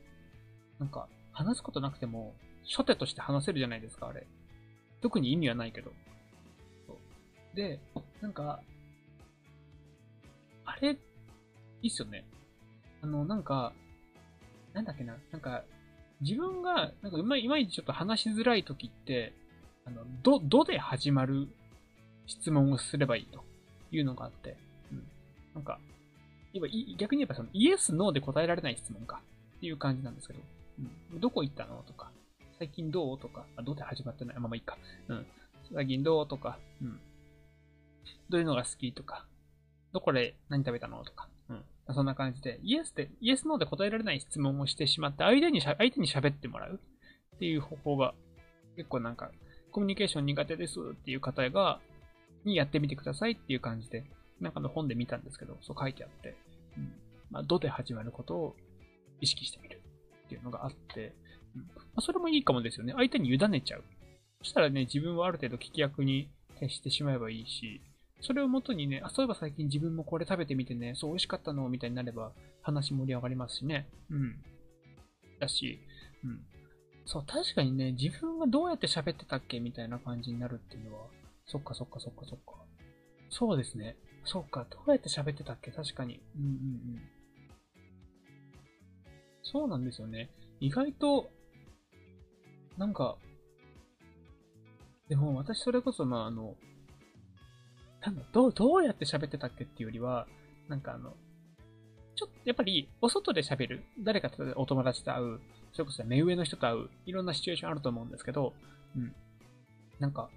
[0.79, 2.33] なんか、話すことなくても、
[2.65, 4.27] 初手として話せるじゃないですか、あれ。
[5.01, 5.91] 特に意味はないけど。
[7.53, 7.79] で、
[8.21, 8.61] なんか、
[10.65, 10.97] あれ、い
[11.83, 12.25] いっすよね。
[13.01, 13.73] あの、なんか、
[14.73, 15.63] なんだっけな、なんか、
[16.21, 19.33] 自分が、なんかいまいまいちちょっと話しづらい時って、
[19.85, 21.47] あの、ど、どで始まる
[22.25, 23.43] 質問をすればいいと
[23.91, 24.55] いうのがあって、
[24.91, 25.03] うん。
[25.55, 25.79] なんか、
[26.53, 29.21] 今、逆に言えばそのイエス、ノーで答えられない質問か
[29.57, 30.39] っていう感じなんですけど、
[31.13, 32.11] うん、どこ行ったのとか、
[32.57, 34.35] 最近どうとか、あ、どうで始まってない。
[34.35, 34.77] まあまあいいか。
[35.09, 35.25] うん。
[35.73, 36.99] 最近どうとか、うん。
[38.29, 39.25] どういうのが好きとか、
[39.93, 41.63] どこで何食べたのとか、うん。
[41.93, 46.79] そんな感じで、イエスで、イエスノーで答えられない質問をしてしまって、相手にしゃ、相手に喋ってもらう
[47.35, 48.13] っていう方法が、
[48.75, 49.31] 結構なんか、
[49.71, 51.79] コミュニケーション苦手ですっていう方が、
[52.45, 54.03] にやってみてくださいっていう感じで、
[54.41, 56.35] なんかの本で見たんですけど、そう書いてあって、
[56.77, 56.93] うん。
[57.31, 58.55] まあ、どで始まることを
[59.21, 59.81] 意識してみる
[60.25, 61.13] っていうのがあって、
[61.55, 62.93] うんまあ、それもいいかもですよね。
[62.93, 63.83] 相手に委ねちゃう。
[64.39, 66.29] そしたらね、自分はある程度聞き役に
[66.59, 67.81] 徹してしまえばいいし、
[68.23, 73.85] それをもとにね、あ、そういえば最近自分もこれ食べてみてね、そう美味しかったの、みたいになれば話盛り上がりますしね。
[74.09, 74.35] うん。
[75.41, 75.77] だし、
[76.23, 76.39] うん。
[77.05, 81.07] そう、確かにね、自分がどうやって喋ってたっけみたいな感じになるっていうのは、
[81.45, 82.53] そっかそっかそっかそっか。
[83.29, 83.97] そうですね。
[84.23, 86.21] そっか、どうやって喋ってたっけ確かに。
[86.37, 87.01] うんうんうん。
[89.43, 90.29] そうなんですよね。
[90.61, 91.29] 意外と、
[92.77, 93.17] なんか、
[95.09, 96.55] でも私それこそ、まああの、
[98.03, 100.27] なんだ、どう、どうやって喋ってたっけっていうよりは、
[100.67, 101.13] なんかあの、
[102.15, 103.83] ちょっと、やっぱり、お外で喋る。
[103.99, 105.39] 誰かとお友達と会う。
[105.71, 106.89] それこそ目上の人と会う。
[107.05, 108.53] いろんなシチュエーションあると思うんですけど、
[108.95, 109.15] うん。
[109.99, 110.29] なんか、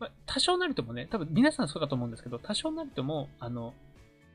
[0.00, 3.74] まあ、多少なりともね、多分皆さんそうだと思うんですけど、多少なりとも、あの、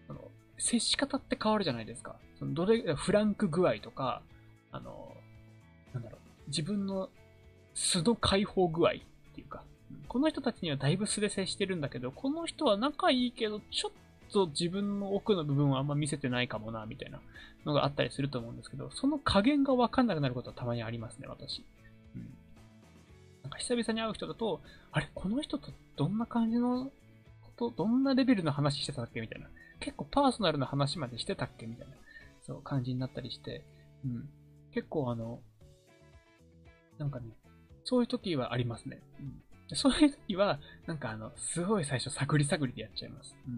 [0.07, 2.15] あの接し方って変わるじゃないですか。
[2.39, 4.21] そのどれ、フランク具合とか、
[4.71, 5.13] あの、
[5.93, 7.09] なんだろう、自分の
[7.73, 8.93] 素の解放具合、
[10.07, 13.91] この人たちにはだいぶ素で接してるんだけど、この人は仲いいけど、ちょっ
[14.31, 17.19] と自分の奥の部分はあんま見せてないかもな、みたいな
[17.65, 21.63] のがあったりすると思うんですけど、その加減がわかんなくなることはたまにありますね、私。
[22.15, 22.37] うん。
[23.43, 26.91] なんか久々に会う人だと、あれ、この人とどんな感じのこ
[27.57, 29.47] と、どんなレベルの話してたっけみたいな。
[29.79, 31.93] 結構パーソナルな話までしてたっけみたいな、
[32.45, 33.63] そう、感じになったりして、
[34.05, 34.29] うん。
[34.73, 35.39] 結構あの、
[36.97, 37.27] なんかね、
[37.83, 38.99] そういう時はありますね。
[39.19, 39.41] うん。
[39.75, 43.35] そういう時は、なんかあの、すごい最初探り探りでやっちゃいます。
[43.47, 43.55] うん。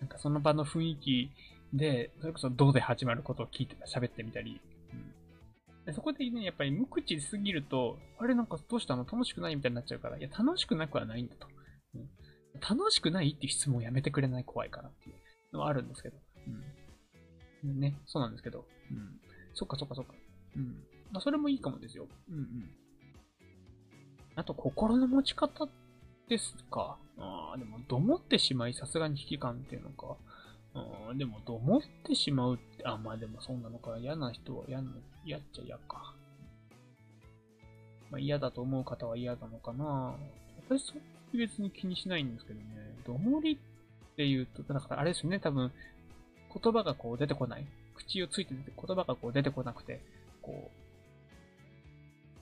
[0.00, 1.30] なんかその場の雰囲気
[1.72, 4.60] で、それこそどうで始まることを聞いて、喋ってみたり、
[4.92, 5.84] うん。
[5.84, 9.04] でそこでね、やっぱり無口すぎると、あれなんかどうしたの？
[9.04, 9.56] 楽しくない？
[9.56, 11.46] みたいになっちゃうから、いや、楽しくなくはないんだと。
[11.94, 12.08] うん、
[12.60, 15.16] 楽しくないっていう質問をやめてくれない怖いからっていう
[15.52, 16.16] のはあるんですけど。
[17.64, 17.80] うん。
[17.80, 18.64] ね、そうなんですけど。
[18.90, 19.20] うん。
[19.54, 20.14] そっかそっかそっか。
[20.56, 20.84] うん。
[21.12, 22.06] まあ、それもいいかもですよ。
[22.28, 22.70] うんうん。
[24.38, 25.66] あと、心の持ち方
[26.28, 26.96] ですか？
[27.18, 30.16] ああ、でも、どもってしまい、さすがに危機感っていうのか。
[30.74, 33.98] あでも、どもってしまうって、あ、まあでもそうなのか。
[33.98, 34.92] 嫌な人は嫌な、
[35.24, 36.14] 嫌っちゃ嫌か。
[38.12, 40.14] まあ嫌だと思う方は嫌なのかな。
[40.68, 40.94] 私、そ
[41.32, 42.66] 別に気にしないんですけどね。
[43.04, 43.56] どもりっ
[44.16, 45.72] て言うと、だからあれですよね、多分、
[46.62, 47.66] 言葉がこう出てこない。
[47.96, 50.00] 口をついてて言葉がこう出てこなくて、
[50.42, 50.87] こう、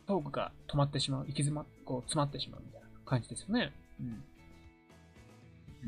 [0.07, 3.73] トークが止まってしまう、行き詰ま、こう詰まってしまうみたいな感じですよね。
[4.01, 4.25] うん。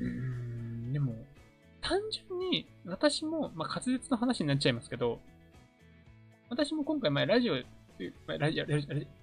[0.00, 0.06] うー
[0.90, 1.14] ん、でも、
[1.80, 5.20] 単純に、私も、まあ、滑舌の話になっちゃいますけど、
[6.50, 7.66] 私も今回前ラジオ、ラジ
[8.28, 9.18] オ、ラジオ、ラジオ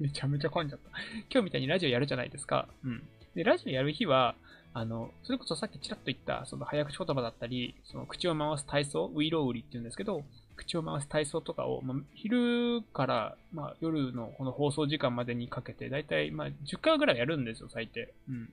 [0.00, 0.90] めちゃめちゃ噛んじゃった。
[1.30, 2.68] 今日みたいにラジオやるじゃないですか。
[2.84, 3.02] うん。
[3.34, 4.34] で、ラジオやる日は、
[4.74, 10.22] あの、それこそさっきちらっと言った、その早口言葉だったり、その口を回す体操、ウィロウリって言うんですけど、
[10.62, 18.14] 口を回す体操とかを、まあ、昼から、まあ、夜のこの放送時間までにかけて、だいたい、まあ、10回ぐらいやるんですよ、最低。
[18.28, 18.52] うん。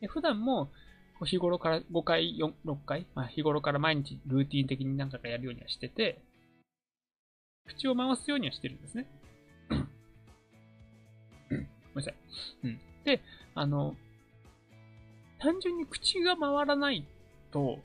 [0.00, 0.70] で普段も、
[1.24, 6.20] 日頃から5回、4 6回、まあ、日頃から毎日ルーティン的に何回かやるようにはしてて、
[7.66, 9.06] 口を回すようにはしてるんですね。
[11.50, 12.14] ごめんなさい。
[12.64, 12.80] うん。
[13.04, 13.20] で、
[13.54, 13.96] あの、
[15.38, 17.04] 単純に口が回らない
[17.50, 17.78] と、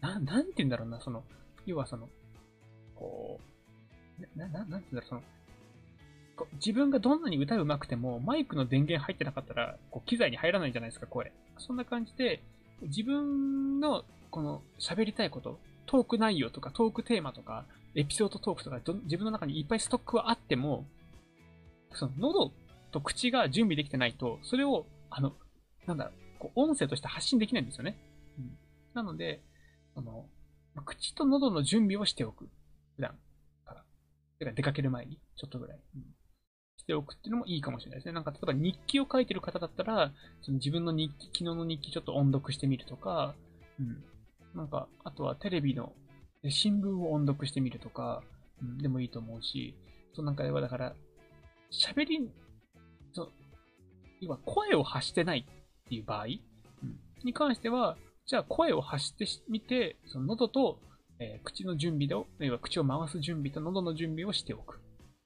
[0.00, 1.24] な、なんて言うんだろうな、その、
[1.66, 2.08] 要はその、
[3.02, 3.40] こ
[4.20, 5.22] う、な、な、なんて言うんだろう、その、
[6.54, 11.32] 自分がどんなに歌うまくても、マイクの電源入ってなかったら、こう、機材に入らないじゃないですか、声。
[11.58, 12.42] そんな感じで、
[12.82, 20.86] 自分の、この、喋りたいこと、トーク内容とか、トークテーマとか、エピソードトークとか、自分の中にいっぱいストックはあっても、
[21.92, 22.52] その、喉
[22.92, 25.34] と口が準備できてないと、それを、あの、
[25.86, 27.98] なんだろう、こう音声として発信できないんですよね。
[28.38, 28.58] うん、
[28.94, 29.42] なので、
[29.94, 30.26] あの、
[30.86, 32.48] 口と喉の準備をしておく。
[32.96, 33.18] 普段
[33.64, 33.84] から。
[34.38, 36.02] てか出かける前に、ちょっとぐらい、うん。
[36.78, 38.12] しておくっていうのもいいかもしれないですね。
[38.12, 40.12] なんか例えば日記を書いてる方だったら、
[40.42, 43.34] その自分の日記、昨日の日記ちょっと音読してみるとか、
[43.78, 44.04] うん。
[44.54, 45.92] なんか、あとはテレビの
[46.48, 48.22] 新聞を音読してみるとか、
[48.60, 49.76] うん、でもいいと思うし、
[50.14, 50.94] そうなんかでは、だから、
[51.70, 52.28] 喋り、
[53.12, 53.32] そう、
[54.20, 60.78] 要は声を発してないっていう場合、うん、に関しては、じゃあ声を発してみて、その喉と、
[61.22, 64.74] えー、口の準備と、要は口を回す準備と喉の準備をしておく。
[64.74, 64.78] っ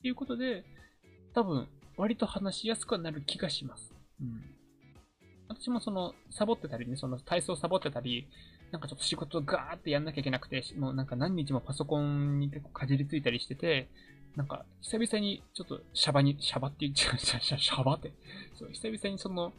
[0.03, 0.64] ていうことで、
[1.34, 3.92] 多分、割と話しやすくはなる気がします。
[4.20, 4.42] うん。
[5.49, 8.26] 私もその、サボってたりね、その体操サボってたり、
[8.72, 13.88] なんかちょっと仕事ガーってやんなきゃいけなくて、もうなんか何日もパソコンに結構かじりついたりしてて、
[14.34, 18.12] なんか久々にちょっとシャバに、シャバって言っちゃう、シャバって。
[18.59, 19.53] そう、久々にその、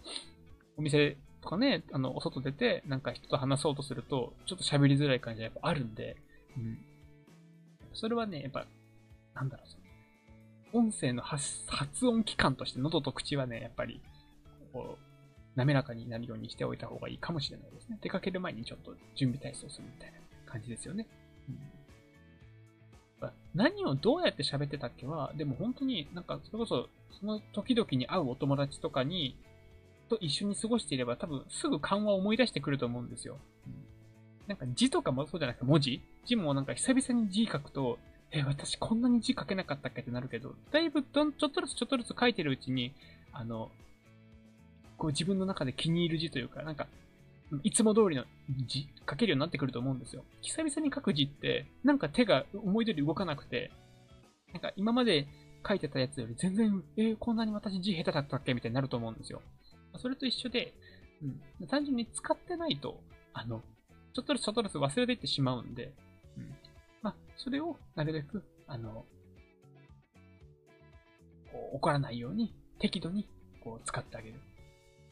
[0.78, 6.18] お店とかね、あの、お外出て、なんか人と話そうとすると、ちょっと喋りづらい感じがやっぱあるんで、
[6.58, 6.78] うん。
[7.93, 8.66] それはね、やっぱ、
[9.34, 14.01] なんだろう、その、音声の発音機関として喉と口はね、やっぱり、
[14.74, 17.97] こう、滑らかになるようにしておいた方がいいかもしれないですね。
[18.01, 21.08] 出かける前にちょっと準備体操するみたいな感じですよね。
[21.49, 21.78] うん
[23.58, 26.89] 何をどうやって喋ってたっけは、でも本当になんかそれこそ
[27.20, 29.36] その時々に会うお友達とかに
[30.10, 33.39] と一緒に過ごしていれば多分すぐ緩和を思い出してくると思うんですよ。
[33.66, 33.74] うん、
[34.48, 36.02] なんか字とかもそうじゃなくて文字？
[36.26, 38.00] 字もなんか久々に字書くと、
[38.32, 42.93] え、私こんなに字書けなかったっけってなるけど、だいぶどんちょっとずつちょっとずつ書いてるうちに、
[43.34, 43.70] あの、
[44.98, 46.88] こう自分の中で気に入る字というか、なんか、
[47.64, 48.26] いつも通りの
[48.66, 50.24] 字書けるようになってくると思うんですよ。
[50.41, 53.72] 久々に書く字って、なんか手が思い通り動かなくて、
[54.52, 55.28] なんか今まで
[55.68, 58.54] 書いてたやつより全然、えー、こんなに私字下手だったっけ？
[58.54, 59.41] みたいになると思うんですよ。
[59.98, 60.74] それと一緒で、
[61.60, 63.00] うん、単純に使ってないと、
[63.34, 63.62] あの、
[64.18, 65.93] ちょっとずつちょっとずつ忘れていってしまうんで、
[66.38, 66.55] うん。
[67.03, 69.05] まあ、それをなるべく、あの、
[71.51, 73.30] こう怒らないように、適度に、
[73.63, 74.39] こう、使ってあげる。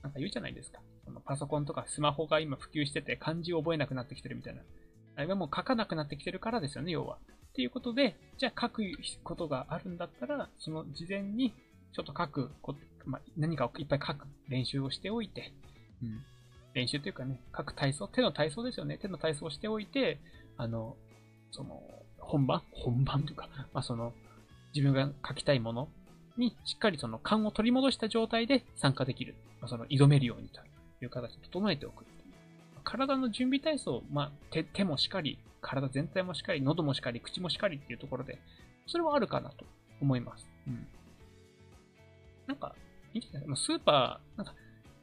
[0.02, 0.82] なんか言うじゃないですか。
[1.06, 4.64] そのパソコンとかスマホが今普及してて漢字を覚えなくなってきてるみたいな。
[5.18, 7.18] あれはもう書かなくなってきてるからですよね、要は。
[7.50, 8.82] っていうことで、じゃあ書く
[9.24, 11.54] ことがあるんだったら、その事前に
[11.94, 12.76] ちょっと書くこ、
[13.06, 15.54] まあ、何かをいっぱい書く練習をしておいて、
[16.02, 16.26] うん。
[16.76, 18.98] 練習というかね、書く体操、手の体操ですよね。
[18.98, 20.20] 手の体操をしておいて、
[20.58, 20.96] あの、
[21.52, 21.82] その、
[22.20, 24.14] 本番本番というか、まあ、その、
[24.76, 25.88] 自分が書きたいもの
[26.38, 29.36] にしっかりその勘を取り戻した状態で参加できる。
[29.62, 30.60] まあ、その、挑めるようにと
[31.02, 32.04] いう形で整えておく。
[32.84, 38.38] 体の準備体操、まあ、手手もしっかり、体全体もしっかり、喉もしっかり、口もしっかりっていうところで、
[38.86, 39.66] それはあるかなと
[40.02, 40.46] 思います。
[40.68, 40.86] うん。
[42.48, 42.76] なんか、
[43.14, 44.54] いいんじゃないスーパー、なんか、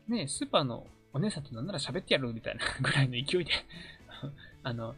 [0.06, 3.52] ね、スーパーのお姉さんとなんなら喋ってやるみたいな ぐらいの勢いで
[4.62, 4.94] あの、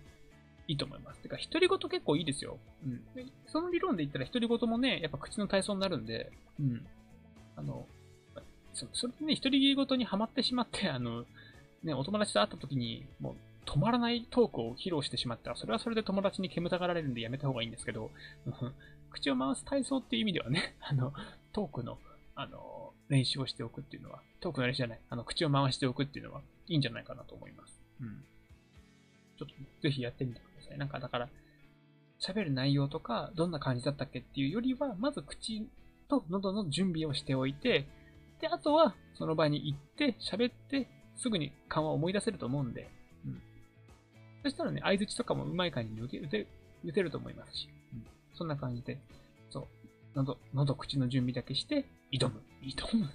[0.66, 1.20] いいと思います。
[1.20, 2.58] てか、独り言結構いいですよ。
[2.84, 3.02] うん。
[3.46, 6.86] その理論で言ったら独り言もね、やっぱ口の体操になるんで、うん。
[7.56, 7.86] あの、
[8.72, 11.24] そそれでね、独り言にはまってしまって、あの、
[11.82, 13.34] ね、お友達と会った時に、もう、
[13.66, 18.10] 止まらないトークを披露してしまったら、それはそれで友達に煙たがられるんでやめた方がいいんですけど、
[19.10, 21.12] 口を回す体操っていう意味ではね、あの、
[21.52, 21.98] トークの、
[22.34, 22.73] あの、
[23.08, 27.80] 練習をしておくっていうのは、トークの練習じゃない、あの、口を回しておくっていうのはいいんじゃないかなと思います。
[28.00, 28.24] うん。
[29.38, 30.78] ちょっと、ぜひやってみてください。
[30.78, 31.28] なんか、だから、
[32.20, 35.66] 喋る内容とか、どんな感じだったっけっていうよりは、まず口
[36.08, 37.86] と喉の準備をしておいて、
[38.40, 42.90] で、あとは、その場に行って、喋って、すぐに緩和を思い出せると思うんで、
[43.24, 43.42] うん。
[44.42, 46.46] そしたらね、相槌とかもうまい感じに打て
[46.84, 48.06] 打てると思いますし、うん。
[48.34, 48.98] そんな感じで、
[50.14, 52.42] 喉、喉、口の準備だけして、挑む。
[52.62, 53.08] 挑む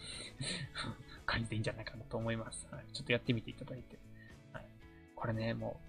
[1.25, 2.67] 感じでいいんじゃないかなと思います。
[2.71, 2.85] はい。
[2.93, 3.97] ちょっとやってみていただいて。
[4.53, 4.65] はい。
[5.15, 5.79] これね、も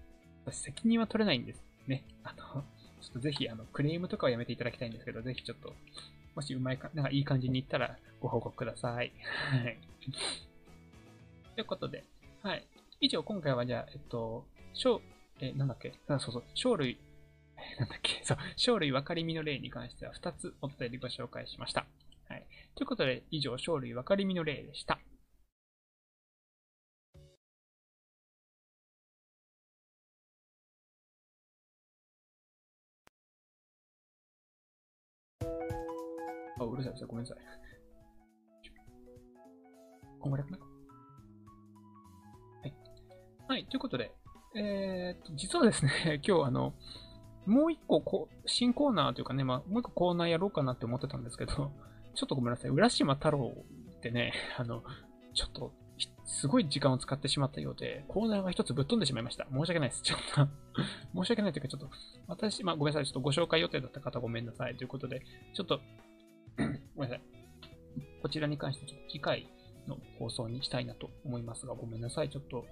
[0.46, 2.04] う、私責任は取れないんですね。
[2.22, 2.64] あの、
[3.00, 5.74] ちょっとぜひ、あの、クレームとかはやめていただきたいんですけど、ぜひちょっと、
[6.36, 9.12] もしうまいか、なんかいい感じにいったらご報告ください。
[9.50, 9.78] はい。
[11.56, 12.04] ということで、
[12.42, 12.66] はい。
[13.00, 15.00] 以上、今回はじゃあ、えっと、小、
[15.40, 15.92] え、なんだっけ？
[16.06, 16.98] あ、そうそう、小類、
[17.78, 21.86] なんだっけそう、小類分かりみの例に関しては2つお伝えでご紹介しました。
[22.28, 22.46] はい。
[22.74, 25.00] ということで、以上、小類分かりみの例でした。
[36.58, 37.38] あ、うるさいですごめんなさい。
[40.20, 40.58] こんぐらいかな
[42.62, 42.74] はい。
[43.48, 44.12] はい、ということで、
[44.54, 46.74] えー、実はですね、 今日あの、
[47.50, 51.52] もう一個こ新コーナーというかね、まあ、もう一個コーナーやろうかなって思ってたんですけど、
[52.14, 52.70] ちょっとごめんなさい。
[52.70, 53.52] 浦島太郎
[53.90, 54.84] ってね、 あの、
[55.34, 55.72] ちょっと、
[56.24, 59.46] すごい時間を使ってしまったようで、コーナーが一つぶっ飛んでしまいました。
[59.50, 60.02] 申し訳ないです。
[60.02, 60.48] ちょっと
[61.12, 61.90] 申し訳ないというか、ちょっと、
[62.28, 63.06] 私、まあ、ごめんなさい。
[63.06, 64.76] ちょっとご紹介予定だった方ごめんなさい。
[64.76, 65.22] ということで、
[65.52, 65.80] ちょっと
[66.94, 67.22] ごめんなさい。
[68.22, 69.48] こちらに関してちょっと次回
[69.88, 72.30] の放送にしたいなと思いますが、ごめんなさい。
[72.30, 72.64] ちょっと、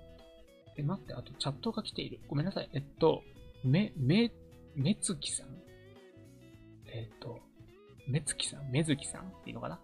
[0.76, 2.20] え、待って、あとチャットが来ている。
[2.28, 2.70] ごめんなさい。
[2.72, 3.24] えっと、
[3.64, 4.30] め、め、
[4.74, 5.46] めつきさん？
[6.86, 7.40] えっと、
[8.08, 8.70] めつきさん？
[8.70, 9.22] めずきさん？
[9.22, 9.80] っていうのかな？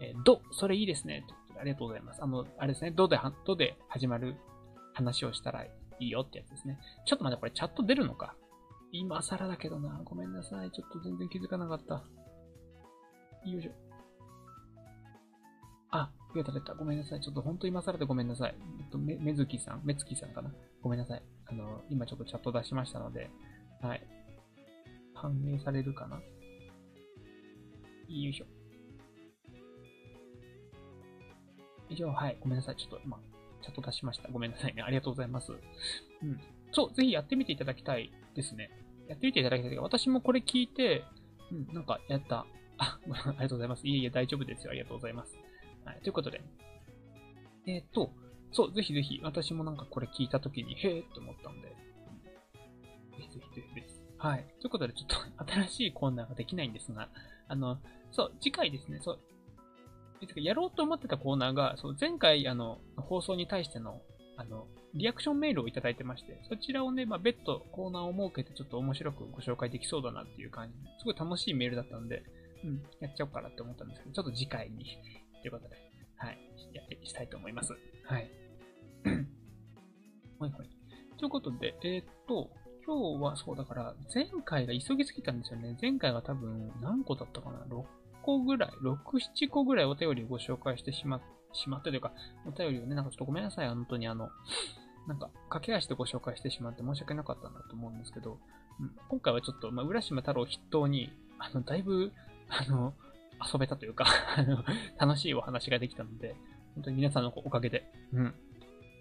[0.00, 1.24] えー、ど、それいいですね。
[1.58, 2.22] ありがとうございます。
[2.22, 2.90] あの、あれですね。
[2.90, 4.34] どで、どで始まる
[4.92, 5.70] 話をしたらい
[6.00, 6.78] いよってやつですね。
[7.06, 8.34] ちょっと待って、これチャット出るのか？
[8.92, 10.00] 今更だけどな。
[10.04, 10.70] ごめんなさい。
[10.72, 11.94] ちょっと全然気づかなかった。
[13.48, 13.70] よいしょ。
[15.90, 16.74] あ、増えた出た。
[16.74, 17.20] ごめんなさい。
[17.20, 18.54] ちょっと本当今更でごめんなさい。
[18.80, 20.52] えっと、め、めずきさん、めつきさんかな？
[20.82, 21.22] ごめんなさい。
[21.46, 23.30] あの、今ちょっとチャット出しましたので、
[23.80, 24.02] はい。
[25.24, 26.16] 反映されるかな。
[26.16, 26.22] よ
[28.08, 28.46] いしょ。
[31.88, 32.36] 以上、はい。
[32.40, 32.76] ごめんなさい。
[32.76, 33.18] ちょっと今、
[33.62, 34.28] チャット出しました。
[34.30, 34.82] ごめんなさいね。
[34.82, 35.52] ありがとうございます。
[35.52, 36.40] うん。
[36.72, 38.70] そう、ぜひやってみていただきたいですね。
[39.08, 39.78] やってみていただきたい。
[39.78, 41.04] 私もこれ聞いて、
[41.50, 42.46] うん、なんかやった。
[42.76, 43.86] あ、ありがとうございます。
[43.86, 44.72] いえいえ、大丈夫ですよ。
[44.72, 45.38] ありがとうございます。
[45.84, 46.42] はい、ということで。
[47.66, 48.12] えっ、ー、と、
[48.52, 51.74] そう、ぜひぜひ、私もなんかこれ聞いたときに、へえって思ったんで、ぜ
[53.18, 53.83] ひぜひぜひです。
[54.24, 54.46] はい。
[54.60, 55.16] ということで、ちょっと
[55.52, 57.10] 新しいコーナーができないんですが、
[57.46, 57.78] あの、
[58.10, 59.20] そう、次回ですね、そう、
[60.36, 64.00] やろうと思ってたコーナーが、そう前回、あの、放送に対しての、
[64.38, 72.22] あの、リアクションメールをいただいてまして、そちらをね、まあ、別途コーナーを設けてちょっと面白くご紹介できそうだなっていう感じすごい楽しいメールだったんで、
[72.64, 74.84] うん、やっちゃおうかなって思ったんですけど、ちょっと次回に
[75.42, 75.76] ということで、
[76.16, 76.38] はい、
[76.72, 77.74] やってしたいと思います。
[78.04, 78.30] はい。
[80.38, 80.70] はいはい。
[81.18, 82.50] ということで、えー、っと、
[82.86, 85.76] 今日はそうだから、前回が急ぎすぎたんですよね。
[85.80, 87.82] 前回は多分何個だったかな ?6
[88.22, 91.20] 個ぐらい、6、7個ぐらいお便りをご紹介してしま、
[91.52, 92.12] しまったというか、
[92.46, 94.28] お便りをね、なんかちょっとごめんなさい、本当にあの、
[95.08, 98.38] なんか、駆け足でご紹介してしまって申し訳なかったなと思うんですけど、
[98.80, 102.12] うん、今回はちょっと、まあ、浦島太郎筆頭に、あの、だいぶ、
[102.48, 102.94] あの、
[103.52, 104.06] 遊べたというか
[104.36, 104.64] あの、
[104.98, 106.36] 楽しいお話ができたので、
[106.74, 108.34] 本当に皆さんのおかげで、うん。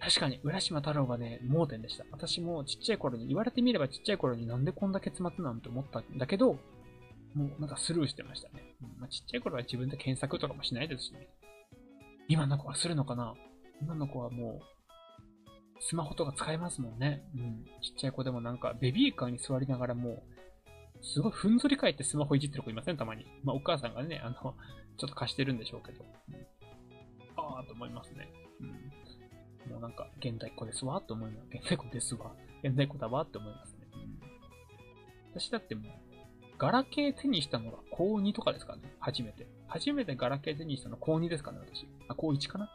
[0.04, 2.04] 確かに、浦島太郎がね、盲点でした。
[2.12, 6.60] 私もちっちゃい頃に、言われてみればちっちゃい頃になんでこんだけ結末なんて思ったんだけど、
[7.34, 8.76] もうなんかスルーしてましたね。
[8.82, 11.30] うんまあ、ちっちゃい頃は自分で検索とかもしないですしね。
[12.28, 13.34] 今の子はするのかな？
[13.82, 17.24] 今の子はもう、スマホとか使えますもんね。
[17.36, 17.66] うん。
[17.82, 20.24] ちっちゃい子でもなんか、ベビーカーに座りながらもう、
[21.01, 22.97] すごいふんぞり返ってスマホいじってる子いません？
[22.97, 23.26] たまに。
[23.43, 24.36] まあ、お母さんがね、あの、
[24.97, 26.04] ちょっと貸してるんでしょうけど。
[26.04, 26.36] うん、
[27.38, 28.30] ああ、と思いますね。
[29.84, 31.47] なんか、現代っ子ですわ、と思います。
[31.51, 32.31] 現代っ子ですわ。
[32.63, 33.88] 現代っ子だわ、って思いますね。
[33.93, 34.19] うん。
[35.34, 35.86] 私だってもう、
[36.57, 38.84] ガラケー手にしたのが高2とかですかね。
[38.99, 39.45] 初めて。
[39.67, 41.86] 初めてガラケー手にしたの高2ですかね、私。
[42.07, 42.69] あ、高1かな。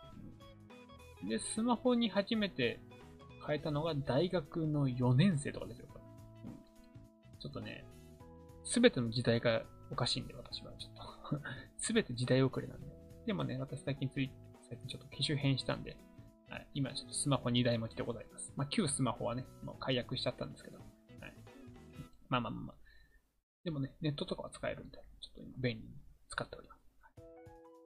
[1.26, 2.78] で、スマホに初めて
[3.46, 5.86] 変えたのが大学の4年生とかですよ。
[6.44, 6.52] うん、
[7.40, 7.86] ちょっとね、
[8.64, 10.72] すべての時代がおかしいんで、私は。
[10.72, 11.40] ちょっと
[11.78, 12.86] すべて時代遅れなんで。
[13.24, 14.30] でもね、私最近つい、
[14.68, 15.96] 最近ちょっと機種変したんで、
[16.50, 18.52] はい、今スマホ2台持ちでございます。
[18.56, 20.78] まあ、旧スマホはね、もう解約しちゃったんですけど。
[20.78, 20.86] はい、
[22.28, 22.76] まあまあまあまあ。
[23.64, 25.88] でもね、ネットとかは使えるんで、ちょっと今便利に
[26.30, 26.80] 使っております。
[27.02, 27.12] はい、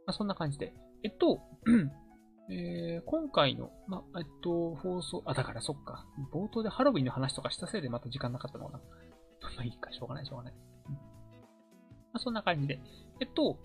[0.07, 0.73] まあ、そんな感じで。
[1.03, 1.41] えっと、
[2.51, 6.07] えー、今回の、まあ、えっと、放送、あ、だからそっか。
[6.33, 8.79] 冒頭でハロウィンの話とかしたせいでまた時間なかったのかな。
[9.57, 10.55] まあいいか、しょうがない、しょうがない。
[10.55, 11.01] うん、ま
[12.15, 12.79] あ、そんな感じで。
[13.21, 13.59] えっと、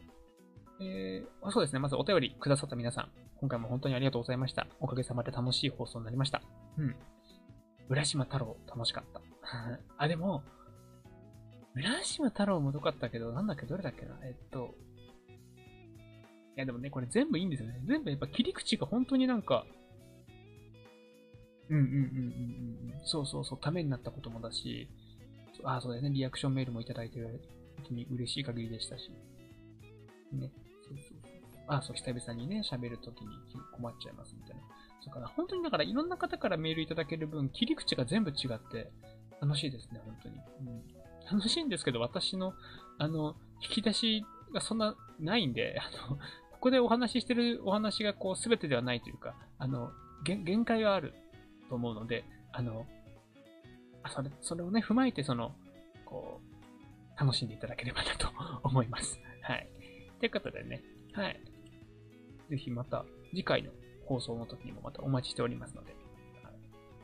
[0.80, 1.80] えー、そうですね。
[1.80, 3.09] まずお便りくださった皆さん、
[3.39, 4.67] 今回も本当にありがとうございました。
[4.80, 6.41] おかげさまで楽しい放送になりました。
[6.78, 6.95] うん。
[7.89, 9.21] 浦島太郎、楽しかった。
[9.97, 10.43] あ、でも、
[11.75, 14.19] 浦島太郎も良かったけど、なんだっけ、どれだっけな？
[14.23, 14.75] えっと、
[16.55, 17.82] いやでもね、これ全部いいんですよね。
[17.86, 19.65] 全部やっぱ切り口が本当になんか、
[21.69, 23.01] うんうんうんうんうん。
[23.03, 24.88] そうそうそう、ためになったこともだし、
[25.63, 27.39] あ、そうだよね、リアクションメールもいただいて、本
[27.89, 29.11] 当に嬉しい限りでしたし。
[30.32, 30.51] ね、
[31.68, 32.05] そうそうそう。
[32.05, 33.28] あ、そう、久々にね、喋るときに
[33.76, 34.61] 困っちゃいますみたいな。
[35.01, 38.91] そうかな、本当にだからいろんな方からメールいただける分、切り口が全部違って
[39.41, 40.36] 楽しいですね、本当に。
[40.61, 42.53] うん、楽しいんですけど、私の、
[42.97, 46.18] あの、引き出しがそんなないんで、あの、
[46.51, 49.91] ここでお話ししてるお話がこう全てではないというか、あの、
[50.24, 51.13] 限界がある
[51.70, 52.86] と思うので、あの、
[54.03, 55.53] あそれ、それをね、踏まえて、その、
[56.05, 56.41] こ
[57.15, 58.30] う、楽しんでいただければなと
[58.63, 59.20] 思います。
[59.41, 59.68] はい。
[60.20, 60.82] ということでね、
[61.13, 61.39] はい。
[62.49, 63.71] ぜひまた次回の
[64.05, 65.95] 放送の時にもまたお待ちしておりますので、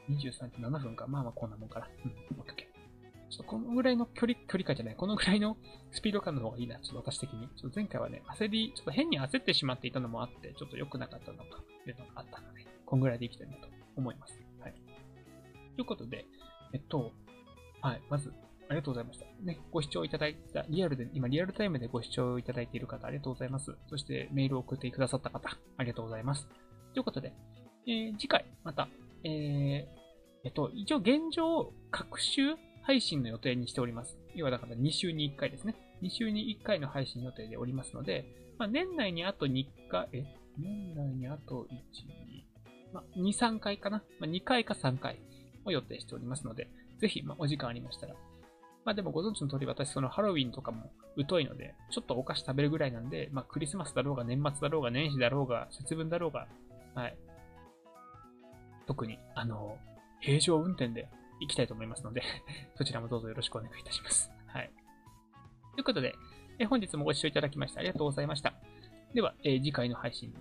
[0.10, 1.08] 23時7分か。
[1.08, 1.88] まあまあこんなもんかな。
[2.06, 2.74] うん、OK。
[3.30, 5.58] ちょっとこのぐらいの距離、距離感じゃない、このぐらいの
[5.92, 7.48] スピード感の方がいいな、ちょっと私的に。
[7.56, 14.40] ちょっと前回はね、焦り、ちょっと変に焦ってしまっていたのもあって、ちょっと良くなかったのかというのがあったので、こんぐらいでいきたいなと思います。
[14.60, 14.74] はい。
[15.76, 16.26] ということで、
[16.74, 17.12] えっと、
[17.82, 18.32] はい、まず、
[18.70, 19.26] ありがとうございました。
[19.44, 23.76] ね、ご視聴いただいた、リアルで、今リアルタイムでご視聴いただいている方、ありがとうございます。
[23.90, 26.48] そしてメールを送ってくださった方、ありがとうございます。
[26.94, 27.34] ということで、
[27.88, 28.88] えー、次回、また、
[29.24, 30.04] えー、
[30.46, 34.18] えっと、一応現状、各週配信の予定にしております。
[34.36, 35.76] 要はだから2週に1回ですね。
[36.02, 38.26] 2週に1回の配信予定でおりますので、
[38.58, 40.26] まあ、年内にあと2回、え、
[40.58, 41.76] 年内にあと1、
[42.90, 44.04] 2、まあ、2、3回かな。
[44.20, 45.20] まあ、2回か3回
[45.66, 48.16] を予定しておりますので、ぜひ、まあ、お時間ありましたら。
[48.86, 50.92] まあでもご存知の通り私そのハロウィンとかも
[51.30, 56.48] 疎いので、ちょっとお菓子食べるぐらいなんで、まあクリスマスだろうが年末だろうが年始だろうが節分だろうが、
[56.96, 57.18] はい。
[58.86, 59.78] 特に、あの、
[60.20, 61.10] 平常運転で
[61.40, 62.22] 行きたいと思いますので
[62.76, 64.32] そちらもどうぞよろしくお願いいたします。
[64.48, 64.72] はい。
[65.74, 66.16] ということで、
[66.60, 68.54] え本日もご視聴いただきましてありがとうございました。
[69.14, 70.34] では、え次回の配信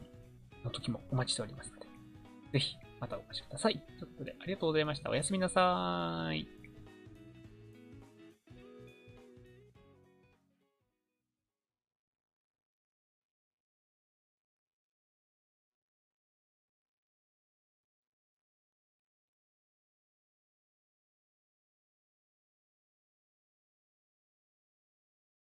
[0.64, 1.86] の時もお待ちしておりますので、
[2.52, 3.78] ぜひまたお越しください。
[3.98, 5.10] ということで、ありがとうございました。
[5.10, 6.61] おやすみなさーい。